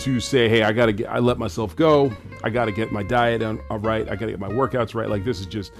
to 0.00 0.20
say, 0.20 0.48
hey, 0.48 0.62
I 0.62 0.72
gotta 0.72 0.92
get, 0.92 1.08
I 1.08 1.18
let 1.18 1.38
myself 1.38 1.74
go. 1.76 2.12
I 2.42 2.50
gotta 2.50 2.72
get 2.72 2.92
my 2.92 3.02
diet 3.02 3.42
on, 3.42 3.60
right. 3.70 4.08
I 4.08 4.16
gotta 4.16 4.32
get 4.32 4.40
my 4.40 4.48
workouts 4.48 4.94
right. 4.94 5.08
Like 5.08 5.24
this 5.24 5.40
is 5.40 5.46
just, 5.46 5.72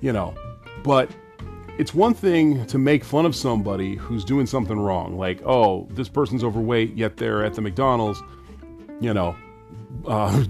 you 0.00 0.12
know, 0.12 0.34
but 0.82 1.10
it's 1.78 1.94
one 1.94 2.12
thing 2.12 2.66
to 2.66 2.78
make 2.78 3.04
fun 3.04 3.24
of 3.24 3.34
somebody 3.34 3.96
who's 3.96 4.24
doing 4.24 4.46
something 4.46 4.78
wrong, 4.78 5.16
like, 5.16 5.40
oh, 5.46 5.88
this 5.92 6.08
person's 6.08 6.44
overweight, 6.44 6.94
yet 6.94 7.16
they're 7.16 7.44
at 7.44 7.54
the 7.54 7.62
McDonald's, 7.62 8.22
you 9.00 9.14
know, 9.14 9.34
uh, 10.06 10.44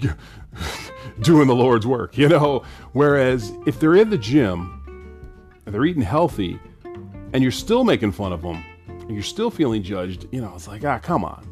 doing 1.21 1.47
the 1.47 1.55
Lord's 1.55 1.87
work, 1.87 2.19
you 2.19 2.29
know. 2.29 2.65
Whereas 2.93 3.53
if 3.67 3.79
they're 3.79 3.97
in 3.97 4.11
the 4.11 4.19
gym 4.19 4.77
and 5.67 5.75
they're 5.75 5.85
eating 5.85 6.03
healthy 6.03 6.59
and 7.33 7.43
you're 7.43 7.53
still 7.53 7.85
making 7.85 8.13
fun 8.13 8.33
of 8.33 8.43
them 8.43 8.65
and 8.89 9.11
you're 9.13 9.23
still 9.23 9.51
feeling 9.51 9.83
judged, 9.83 10.27
you 10.33 10.41
know, 10.41 10.53
it's 10.55 10.67
like, 10.69 10.85
ah, 10.85 10.99
come 10.99 11.25
on. 11.25 11.50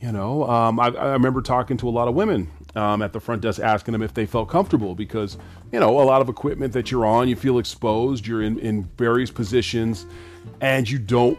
You 0.00 0.12
know, 0.12 0.48
um, 0.48 0.78
I, 0.78 0.88
I 0.88 1.12
remember 1.12 1.42
talking 1.42 1.76
to 1.78 1.88
a 1.88 1.90
lot 1.90 2.06
of 2.06 2.14
women 2.14 2.48
um, 2.76 3.02
at 3.02 3.12
the 3.12 3.18
front 3.18 3.42
desk 3.42 3.60
asking 3.60 3.92
them 3.92 4.02
if 4.02 4.14
they 4.14 4.26
felt 4.26 4.48
comfortable 4.48 4.94
because 4.94 5.36
you 5.72 5.80
know 5.80 6.00
a 6.00 6.04
lot 6.04 6.20
of 6.20 6.28
equipment 6.28 6.72
that 6.74 6.90
you're 6.90 7.04
on 7.04 7.28
you 7.28 7.34
feel 7.34 7.58
exposed 7.58 8.26
you're 8.26 8.42
in, 8.42 8.58
in 8.60 8.84
various 8.96 9.30
positions 9.30 10.06
and 10.60 10.88
you 10.88 10.98
don't 10.98 11.38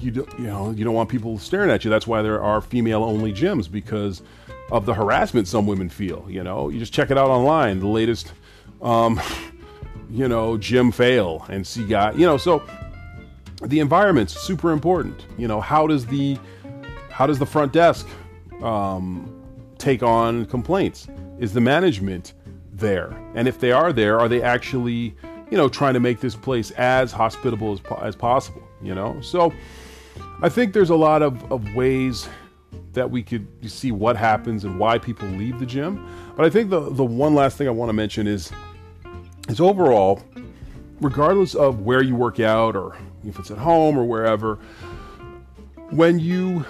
you 0.00 0.10
don't 0.10 0.38
you 0.38 0.46
know 0.46 0.70
you 0.70 0.84
don't 0.84 0.94
want 0.94 1.10
people 1.10 1.38
staring 1.38 1.70
at 1.70 1.84
you. 1.84 1.90
That's 1.90 2.06
why 2.06 2.22
there 2.22 2.42
are 2.42 2.62
female 2.62 3.04
only 3.04 3.32
gyms 3.32 3.70
because 3.70 4.22
of 4.70 4.86
the 4.86 4.94
harassment 4.94 5.46
some 5.46 5.66
women 5.66 5.90
feel 5.90 6.26
you 6.30 6.42
know? 6.42 6.70
You 6.70 6.78
just 6.78 6.94
check 6.94 7.10
it 7.10 7.18
out 7.18 7.28
online 7.28 7.80
the 7.80 7.88
latest 7.88 8.32
um, 8.80 9.20
you 10.10 10.28
know 10.28 10.56
gym 10.56 10.92
fail 10.92 11.44
and 11.50 11.66
see 11.66 11.84
guy 11.86 12.12
you 12.12 12.24
know? 12.24 12.38
So 12.38 12.62
the 13.62 13.80
environment's 13.80 14.40
super 14.40 14.72
important. 14.72 15.26
You 15.36 15.46
know 15.46 15.60
how 15.60 15.86
does 15.86 16.06
the 16.06 16.38
how 17.12 17.26
does 17.26 17.38
the 17.38 17.46
front 17.46 17.72
desk 17.72 18.08
um, 18.62 19.42
take 19.78 20.02
on 20.02 20.46
complaints? 20.46 21.06
Is 21.38 21.52
the 21.52 21.60
management 21.60 22.32
there? 22.72 23.12
And 23.34 23.46
if 23.46 23.60
they 23.60 23.70
are 23.70 23.92
there, 23.92 24.18
are 24.18 24.28
they 24.28 24.42
actually, 24.42 25.14
you 25.50 25.58
know, 25.58 25.68
trying 25.68 25.94
to 25.94 26.00
make 26.00 26.20
this 26.20 26.34
place 26.34 26.70
as 26.72 27.12
hospitable 27.12 27.72
as, 27.72 27.80
as 28.00 28.16
possible? 28.16 28.62
You 28.82 28.94
know, 28.94 29.20
so 29.20 29.52
I 30.40 30.48
think 30.48 30.72
there's 30.72 30.90
a 30.90 30.96
lot 30.96 31.22
of, 31.22 31.52
of 31.52 31.74
ways 31.74 32.28
that 32.94 33.10
we 33.10 33.22
could 33.22 33.46
see 33.70 33.92
what 33.92 34.16
happens 34.16 34.64
and 34.64 34.78
why 34.78 34.98
people 34.98 35.28
leave 35.28 35.60
the 35.60 35.66
gym. 35.66 36.08
But 36.34 36.46
I 36.46 36.50
think 36.50 36.70
the 36.70 36.80
the 36.80 37.04
one 37.04 37.34
last 37.34 37.58
thing 37.58 37.68
I 37.68 37.70
want 37.70 37.90
to 37.90 37.94
mention 37.94 38.26
is 38.26 38.50
is 39.48 39.60
overall, 39.60 40.22
regardless 41.00 41.54
of 41.54 41.80
where 41.80 42.02
you 42.02 42.16
work 42.16 42.40
out 42.40 42.74
or 42.74 42.96
if 43.24 43.38
it's 43.38 43.50
at 43.50 43.58
home 43.58 43.98
or 43.98 44.04
wherever, 44.04 44.58
when 45.92 46.18
you 46.18 46.64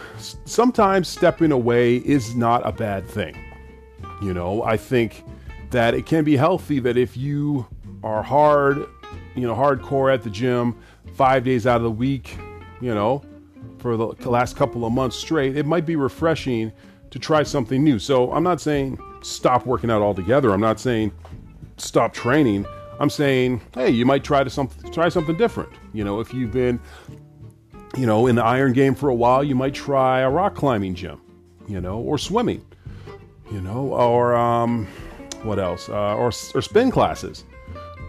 sometimes 0.44 1.08
stepping 1.08 1.52
away 1.52 1.96
is 1.96 2.34
not 2.34 2.66
a 2.66 2.72
bad 2.72 3.08
thing. 3.08 3.36
You 4.20 4.34
know, 4.34 4.62
I 4.62 4.76
think 4.76 5.24
that 5.70 5.94
it 5.94 6.06
can 6.06 6.24
be 6.24 6.36
healthy 6.36 6.80
that 6.80 6.96
if 6.96 7.16
you 7.16 7.66
are 8.02 8.22
hard, 8.22 8.84
you 9.34 9.42
know, 9.42 9.54
hardcore 9.54 10.12
at 10.12 10.22
the 10.22 10.30
gym 10.30 10.76
five 11.14 11.44
days 11.44 11.66
out 11.66 11.76
of 11.76 11.82
the 11.84 11.90
week, 11.90 12.36
you 12.80 12.94
know, 12.94 13.22
for 13.78 13.96
the 13.96 14.30
last 14.30 14.56
couple 14.56 14.84
of 14.84 14.92
months 14.92 15.16
straight, 15.16 15.56
it 15.56 15.66
might 15.66 15.86
be 15.86 15.96
refreshing 15.96 16.72
to 17.10 17.18
try 17.18 17.42
something 17.42 17.82
new. 17.82 17.98
So 17.98 18.32
I'm 18.32 18.42
not 18.42 18.60
saying 18.60 18.98
stop 19.22 19.66
working 19.66 19.90
out 19.90 20.02
altogether. 20.02 20.52
I'm 20.52 20.60
not 20.60 20.80
saying 20.80 21.12
stop 21.76 22.12
training. 22.12 22.66
I'm 22.98 23.10
saying, 23.10 23.60
hey, 23.74 23.90
you 23.90 24.04
might 24.04 24.24
try 24.24 24.44
to 24.44 24.50
some, 24.50 24.68
try 24.92 25.08
something 25.08 25.36
different. 25.36 25.70
You 25.92 26.04
know, 26.04 26.20
if 26.20 26.32
you've 26.34 26.52
been 26.52 26.80
you 27.96 28.06
know, 28.06 28.26
in 28.26 28.36
the 28.36 28.44
iron 28.44 28.72
game 28.72 28.94
for 28.94 29.08
a 29.08 29.14
while, 29.14 29.44
you 29.44 29.54
might 29.54 29.74
try 29.74 30.20
a 30.20 30.30
rock 30.30 30.54
climbing 30.54 30.94
gym, 30.94 31.20
you 31.68 31.80
know, 31.80 31.98
or 31.98 32.18
swimming, 32.18 32.64
you 33.50 33.60
know, 33.60 33.88
or 33.92 34.34
um, 34.34 34.86
what 35.42 35.58
else? 35.58 35.88
Uh, 35.88 36.16
or, 36.16 36.32
or 36.54 36.62
spin 36.62 36.90
classes, 36.90 37.44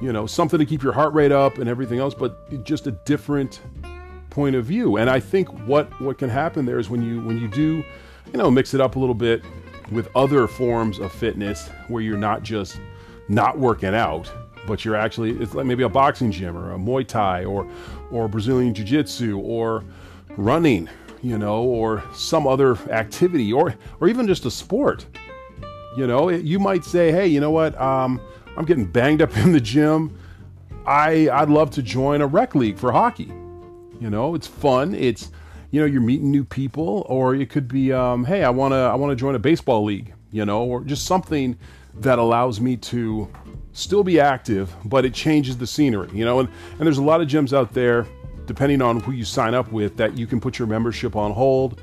you 0.02 0.14
know, 0.14 0.26
something 0.26 0.60
to 0.60 0.66
keep 0.66 0.84
your 0.84 0.94
heart 0.94 1.14
rate 1.14 1.32
up 1.32 1.58
and 1.58 1.70
everything 1.70 2.00
else, 2.00 2.14
but 2.14 2.64
just 2.64 2.88
a 2.88 2.92
different 3.06 3.62
point 4.30 4.56
of 4.56 4.66
view. 4.66 4.98
And 4.98 5.10
I 5.10 5.20
think 5.20 5.50
what 5.68 5.88
what 6.02 6.18
can 6.18 6.30
happen 6.30 6.66
there 6.66 6.80
is 6.80 6.90
when 6.90 7.04
you 7.04 7.22
when 7.22 7.38
you 7.38 7.48
do, 7.48 7.84
you 8.32 8.38
know, 8.38 8.50
mix 8.50 8.74
it 8.74 8.82
up 8.82 8.96
a 8.96 9.00
little 9.00 9.16
bit 9.16 9.44
with 9.92 10.10
other 10.16 10.48
forms 10.48 11.00
of 11.00 11.12
fitness 11.12 11.70
where 11.88 12.02
you're 12.02 12.18
not 12.18 12.42
just 12.42 12.80
not 13.28 13.60
working 13.60 13.94
out, 13.94 14.32
but 14.66 14.84
you're 14.84 14.96
actually 14.96 15.32
it's 15.32 15.54
like 15.54 15.66
maybe 15.66 15.84
a 15.84 15.90
boxing 15.90 16.32
gym 16.32 16.58
or 16.58 16.74
a 16.74 16.78
Muay 16.78 17.08
Thai 17.08 17.46
or 17.46 17.68
or 18.14 18.28
Brazilian 18.28 18.74
Jiu 18.74 18.86
Jitsu 18.86 19.40
or 19.40 19.84
running, 20.38 20.88
you 21.22 21.38
know, 21.38 21.64
or 21.64 22.04
some 22.14 22.48
other 22.48 22.78
activity 22.90 23.52
or 23.52 23.76
or 24.00 24.08
even 24.08 24.28
just 24.28 24.46
a 24.46 24.52
sport. 24.52 25.06
You 25.98 26.08
know, 26.08 26.30
you 26.30 26.60
might 26.60 26.84
say, 26.84 27.12
hey, 27.12 27.28
you 27.28 27.40
know 27.40 27.52
what? 27.52 27.80
Um, 27.80 28.22
I'm 28.56 28.66
getting 28.66 28.86
banged 28.86 29.22
up 29.22 29.36
in 29.44 29.52
the 29.52 29.60
gym. 29.60 30.18
I 30.86 31.30
I'd 31.30 31.50
love 31.50 31.72
to 31.72 31.82
join 31.82 32.22
a 32.22 32.28
rec 32.28 32.56
league 32.56 32.78
for 32.78 32.92
hockey. 32.92 33.32
You 34.00 34.10
know, 34.10 34.36
it's 34.36 34.48
fun. 34.48 34.94
It's 34.94 35.32
you 35.72 35.80
know 35.80 35.86
you're 35.86 36.02
meeting 36.02 36.30
new 36.30 36.44
people, 36.44 37.06
or 37.08 37.36
it 37.36 37.50
could 37.50 37.68
be, 37.68 37.92
um, 37.92 38.26
hey, 38.26 38.44
I 38.44 38.50
wanna 38.50 38.76
I 38.76 38.96
wanna 38.96 39.16
join 39.16 39.36
a 39.36 39.40
baseball 39.40 39.84
league. 39.84 40.14
You 40.32 40.46
know, 40.46 40.64
or 40.64 40.84
just 40.84 41.06
something 41.06 41.58
that 42.00 42.18
allows 42.18 42.60
me 42.60 42.76
to 42.76 43.30
still 43.74 44.04
be 44.04 44.20
active, 44.20 44.74
but 44.86 45.04
it 45.06 45.14
changes 45.14 45.58
the 45.58 45.68
scenery. 45.68 46.10
You 46.14 46.26
know, 46.26 46.40
and 46.40 46.50
and 46.72 46.82
there's 46.82 47.00
a 47.00 47.04
lot 47.04 47.22
of 47.22 47.28
gyms 47.28 47.52
out 47.52 47.74
there, 47.74 48.08
depending 48.46 48.82
on 48.82 49.00
who 49.00 49.12
you 49.12 49.26
sign 49.26 49.54
up 49.54 49.72
with, 49.72 49.98
that 49.98 50.18
you 50.18 50.26
can 50.26 50.40
put 50.40 50.58
your 50.58 50.68
membership 50.68 51.16
on 51.16 51.32
hold. 51.32 51.82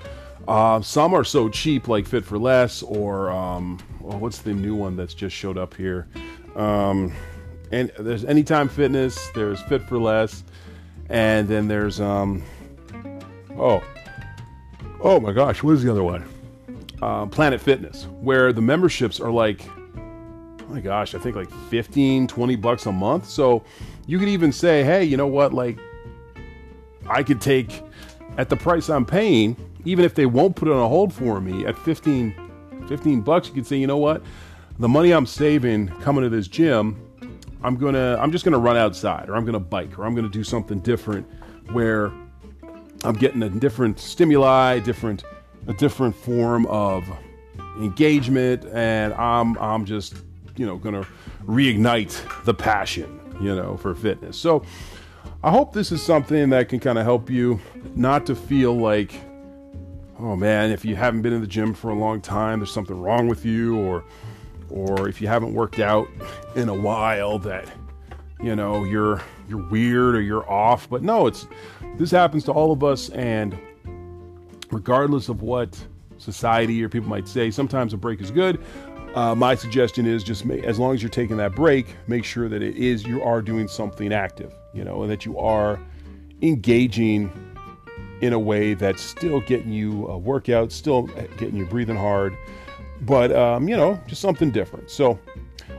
Uh, 0.48 0.80
some 0.80 1.14
are 1.14 1.24
so 1.24 1.48
cheap, 1.48 1.86
like 1.86 2.06
Fit 2.06 2.24
for 2.24 2.38
Less, 2.38 2.82
or 2.82 3.30
um, 3.30 3.78
well, 4.00 4.18
what's 4.18 4.38
the 4.38 4.52
new 4.52 4.74
one 4.74 4.96
that's 4.96 5.14
just 5.14 5.36
showed 5.36 5.58
up 5.58 5.74
here? 5.74 6.08
Um, 6.56 7.12
and 7.70 7.92
there's 7.98 8.24
Anytime 8.24 8.68
Fitness, 8.68 9.28
there's 9.34 9.60
Fit 9.62 9.82
for 9.82 9.98
Less, 9.98 10.42
and 11.08 11.46
then 11.46 11.68
there's 11.68 12.00
um, 12.00 12.42
oh, 13.56 13.82
oh 15.02 15.20
my 15.20 15.32
gosh, 15.32 15.62
what 15.62 15.72
is 15.72 15.82
the 15.82 15.90
other 15.90 16.02
one? 16.02 16.28
Uh, 17.00 17.26
Planet 17.26 17.60
Fitness, 17.60 18.06
where 18.20 18.52
the 18.52 18.60
memberships 18.60 19.20
are 19.20 19.30
like, 19.30 19.64
my 20.70 20.80
gosh, 20.80 21.14
I 21.14 21.18
think 21.18 21.36
like 21.36 21.50
15, 21.68 22.28
20 22.28 22.56
bucks 22.56 22.86
a 22.86 22.92
month. 22.92 23.28
So 23.28 23.64
you 24.06 24.18
could 24.18 24.28
even 24.28 24.52
say, 24.52 24.84
hey, 24.84 25.04
you 25.04 25.16
know 25.16 25.26
what, 25.26 25.52
like 25.52 25.78
I 27.08 27.22
could 27.22 27.40
take 27.40 27.82
at 28.38 28.48
the 28.48 28.56
price 28.56 28.88
I'm 28.88 29.04
paying, 29.04 29.56
even 29.84 30.04
if 30.04 30.14
they 30.14 30.26
won't 30.26 30.56
put 30.56 30.68
it 30.68 30.72
on 30.72 30.80
a 30.80 30.88
hold 30.88 31.12
for 31.12 31.40
me 31.40 31.66
at 31.66 31.76
15, 31.78 32.86
15 32.88 33.20
bucks, 33.22 33.48
you 33.48 33.54
could 33.54 33.66
say, 33.66 33.76
you 33.76 33.86
know 33.86 33.96
what, 33.96 34.22
the 34.78 34.88
money 34.88 35.12
I'm 35.12 35.26
saving 35.26 35.88
coming 36.00 36.22
to 36.22 36.30
this 36.30 36.46
gym, 36.46 37.04
I'm 37.62 37.76
gonna, 37.76 38.16
I'm 38.20 38.32
just 38.32 38.44
gonna 38.44 38.58
run 38.58 38.76
outside, 38.76 39.28
or 39.28 39.34
I'm 39.36 39.44
gonna 39.44 39.60
bike, 39.60 39.98
or 39.98 40.06
I'm 40.06 40.14
gonna 40.14 40.28
do 40.28 40.44
something 40.44 40.78
different, 40.80 41.26
where 41.72 42.12
I'm 43.02 43.14
getting 43.14 43.42
a 43.42 43.50
different 43.50 43.98
stimuli, 43.98 44.78
different, 44.78 45.24
a 45.66 45.74
different 45.74 46.14
form 46.14 46.64
of 46.66 47.04
engagement, 47.78 48.64
and 48.72 49.12
I'm, 49.14 49.58
I'm 49.58 49.84
just, 49.84 50.14
you 50.56 50.66
know, 50.66 50.76
gonna 50.76 51.06
reignite 51.44 52.44
the 52.44 52.54
passion, 52.54 53.20
you 53.40 53.54
know, 53.54 53.76
for 53.76 53.94
fitness. 53.94 54.36
So. 54.36 54.64
I 55.42 55.50
hope 55.50 55.72
this 55.72 55.90
is 55.90 56.02
something 56.02 56.50
that 56.50 56.68
can 56.68 56.80
kind 56.80 56.98
of 56.98 57.04
help 57.04 57.30
you 57.30 57.60
not 57.94 58.26
to 58.26 58.34
feel 58.34 58.76
like, 58.76 59.14
oh 60.18 60.36
man, 60.36 60.70
if 60.70 60.84
you 60.84 60.96
haven't 60.96 61.22
been 61.22 61.32
in 61.32 61.40
the 61.40 61.46
gym 61.46 61.72
for 61.72 61.90
a 61.90 61.94
long 61.94 62.20
time, 62.20 62.58
there's 62.58 62.72
something 62.72 63.00
wrong 63.00 63.26
with 63.26 63.46
you, 63.46 63.78
or 63.78 64.04
or 64.68 65.08
if 65.08 65.20
you 65.20 65.28
haven't 65.28 65.54
worked 65.54 65.78
out 65.78 66.08
in 66.56 66.68
a 66.68 66.74
while, 66.74 67.38
that 67.40 67.66
you 68.42 68.54
know 68.54 68.84
you're 68.84 69.22
you're 69.48 69.66
weird 69.68 70.14
or 70.14 70.20
you're 70.20 70.48
off. 70.50 70.88
But 70.90 71.02
no, 71.02 71.26
it's 71.26 71.46
this 71.96 72.10
happens 72.10 72.44
to 72.44 72.52
all 72.52 72.70
of 72.70 72.84
us, 72.84 73.08
and 73.10 73.58
regardless 74.70 75.30
of 75.30 75.40
what 75.40 75.78
society 76.18 76.84
or 76.84 76.90
people 76.90 77.08
might 77.08 77.26
say, 77.26 77.50
sometimes 77.50 77.94
a 77.94 77.96
break 77.96 78.20
is 78.20 78.30
good. 78.30 78.60
Uh, 79.14 79.34
my 79.34 79.56
suggestion 79.56 80.06
is 80.06 80.22
just 80.22 80.48
as 80.48 80.78
long 80.78 80.94
as 80.94 81.02
you're 81.02 81.10
taking 81.10 81.36
that 81.36 81.54
break, 81.54 81.96
make 82.06 82.24
sure 82.24 82.48
that 82.48 82.62
it 82.62 82.76
is 82.76 83.04
you 83.04 83.20
are 83.22 83.42
doing 83.42 83.66
something 83.66 84.12
active, 84.12 84.54
you 84.72 84.84
know, 84.84 85.02
and 85.02 85.10
that 85.10 85.26
you 85.26 85.36
are 85.38 85.80
engaging 86.42 87.30
in 88.20 88.32
a 88.32 88.38
way 88.38 88.74
that's 88.74 89.02
still 89.02 89.40
getting 89.40 89.72
you 89.72 90.06
a 90.06 90.16
workout, 90.16 90.70
still 90.70 91.02
getting 91.38 91.56
you 91.56 91.66
breathing 91.66 91.96
hard, 91.96 92.36
but 93.02 93.32
um, 93.32 93.68
you 93.68 93.76
know, 93.76 94.00
just 94.06 94.20
something 94.20 94.50
different. 94.50 94.90
So 94.90 95.18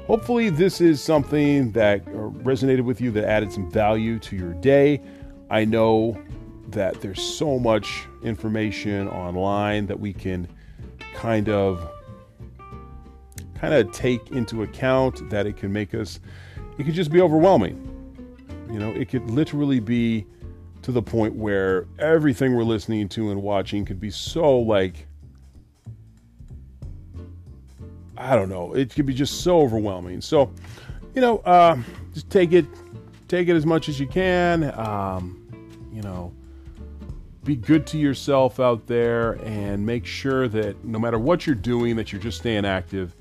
hopefully 0.08 0.50
this 0.50 0.82
is 0.82 1.02
something 1.02 1.72
that 1.72 2.04
resonated 2.06 2.82
with 2.82 3.00
you, 3.00 3.12
that 3.12 3.24
added 3.24 3.54
some 3.54 3.72
value 3.72 4.20
to 4.20 4.36
your 4.36 4.54
day. 4.56 5.02
I 5.50 5.64
know 5.64 6.22
that 6.70 7.00
there's 7.00 7.22
so 7.22 7.60
much 7.60 8.06
information 8.24 9.08
online 9.08 9.86
that 9.88 10.00
we 10.00 10.12
can 10.12 10.48
kind 11.14 11.48
of 11.48 11.90
kind 13.62 13.76
of 13.76 13.92
take 13.92 14.32
into 14.32 14.64
account 14.64 15.30
that 15.30 15.46
it 15.46 15.56
can 15.56 15.72
make 15.72 15.94
us, 15.94 16.20
it 16.80 16.84
could 16.84 16.96
just 16.96 17.12
be 17.12 17.22
overwhelming. 17.22 17.88
You 18.72 18.80
know, 18.80 18.90
it 18.90 19.08
could 19.08 19.30
literally 19.30 19.80
be 19.80 20.26
to 20.82 20.92
the 20.92 21.02
point 21.02 21.36
where 21.36 21.86
everything 22.00 22.56
we're 22.56 22.64
listening 22.64 23.08
to 23.10 23.30
and 23.30 23.44
watching 23.44 23.86
could 23.86 24.00
be 24.00 24.10
so 24.10 24.58
like, 24.58 25.06
I 28.18 28.36
don't 28.36 28.50
know, 28.50 28.74
it 28.74 28.96
could 28.96 29.06
be 29.06 29.14
just 29.14 29.42
so 29.42 29.62
overwhelming. 29.62 30.22
So, 30.22 30.52
you 31.14 31.22
know, 31.22 31.38
uh, 31.40 31.78
just 32.16 32.32
take 32.32 32.54
it, 32.54 32.66
take 33.28 33.48
it 33.48 33.56
as 33.56 33.68
much 33.68 33.90
as 33.90 34.00
you 34.00 34.08
can. 34.08 34.74
Um, 34.80 35.38
you 35.94 36.02
know, 36.02 36.34
be 37.44 37.56
good 37.56 37.86
to 37.88 38.00
yourself 38.00 38.60
out 38.60 38.88
there 38.88 39.34
and 39.44 39.86
make 39.86 40.08
sure 40.08 40.48
that 40.48 40.84
no 40.84 40.98
matter 40.98 41.20
what 41.20 41.46
you're 41.46 41.56
doing, 41.56 41.96
that 41.98 42.12
you're 42.12 42.22
just 42.22 42.40
staying 42.40 42.66
active 42.66 43.16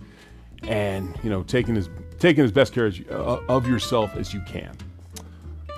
and 0.67 1.19
you 1.23 1.31
know 1.31 1.43
taking 1.43 1.77
as 1.77 1.89
taking 2.19 2.45
as 2.45 2.53
best 2.53 2.73
care 2.73 2.87
as, 2.87 3.01
uh, 3.11 3.41
of 3.49 3.67
yourself 3.67 4.15
as 4.17 4.35
you 4.35 4.41
can. 4.43 4.77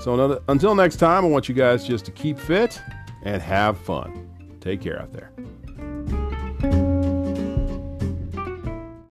So 0.00 0.14
another, 0.14 0.42
until 0.48 0.74
next 0.74 0.96
time, 0.96 1.24
I 1.24 1.28
want 1.28 1.48
you 1.48 1.54
guys 1.54 1.86
just 1.86 2.04
to 2.06 2.10
keep 2.10 2.38
fit 2.38 2.80
and 3.22 3.40
have 3.40 3.78
fun. 3.78 4.28
Take 4.60 4.80
care 4.80 5.00
out 5.00 5.12
there. 5.12 5.30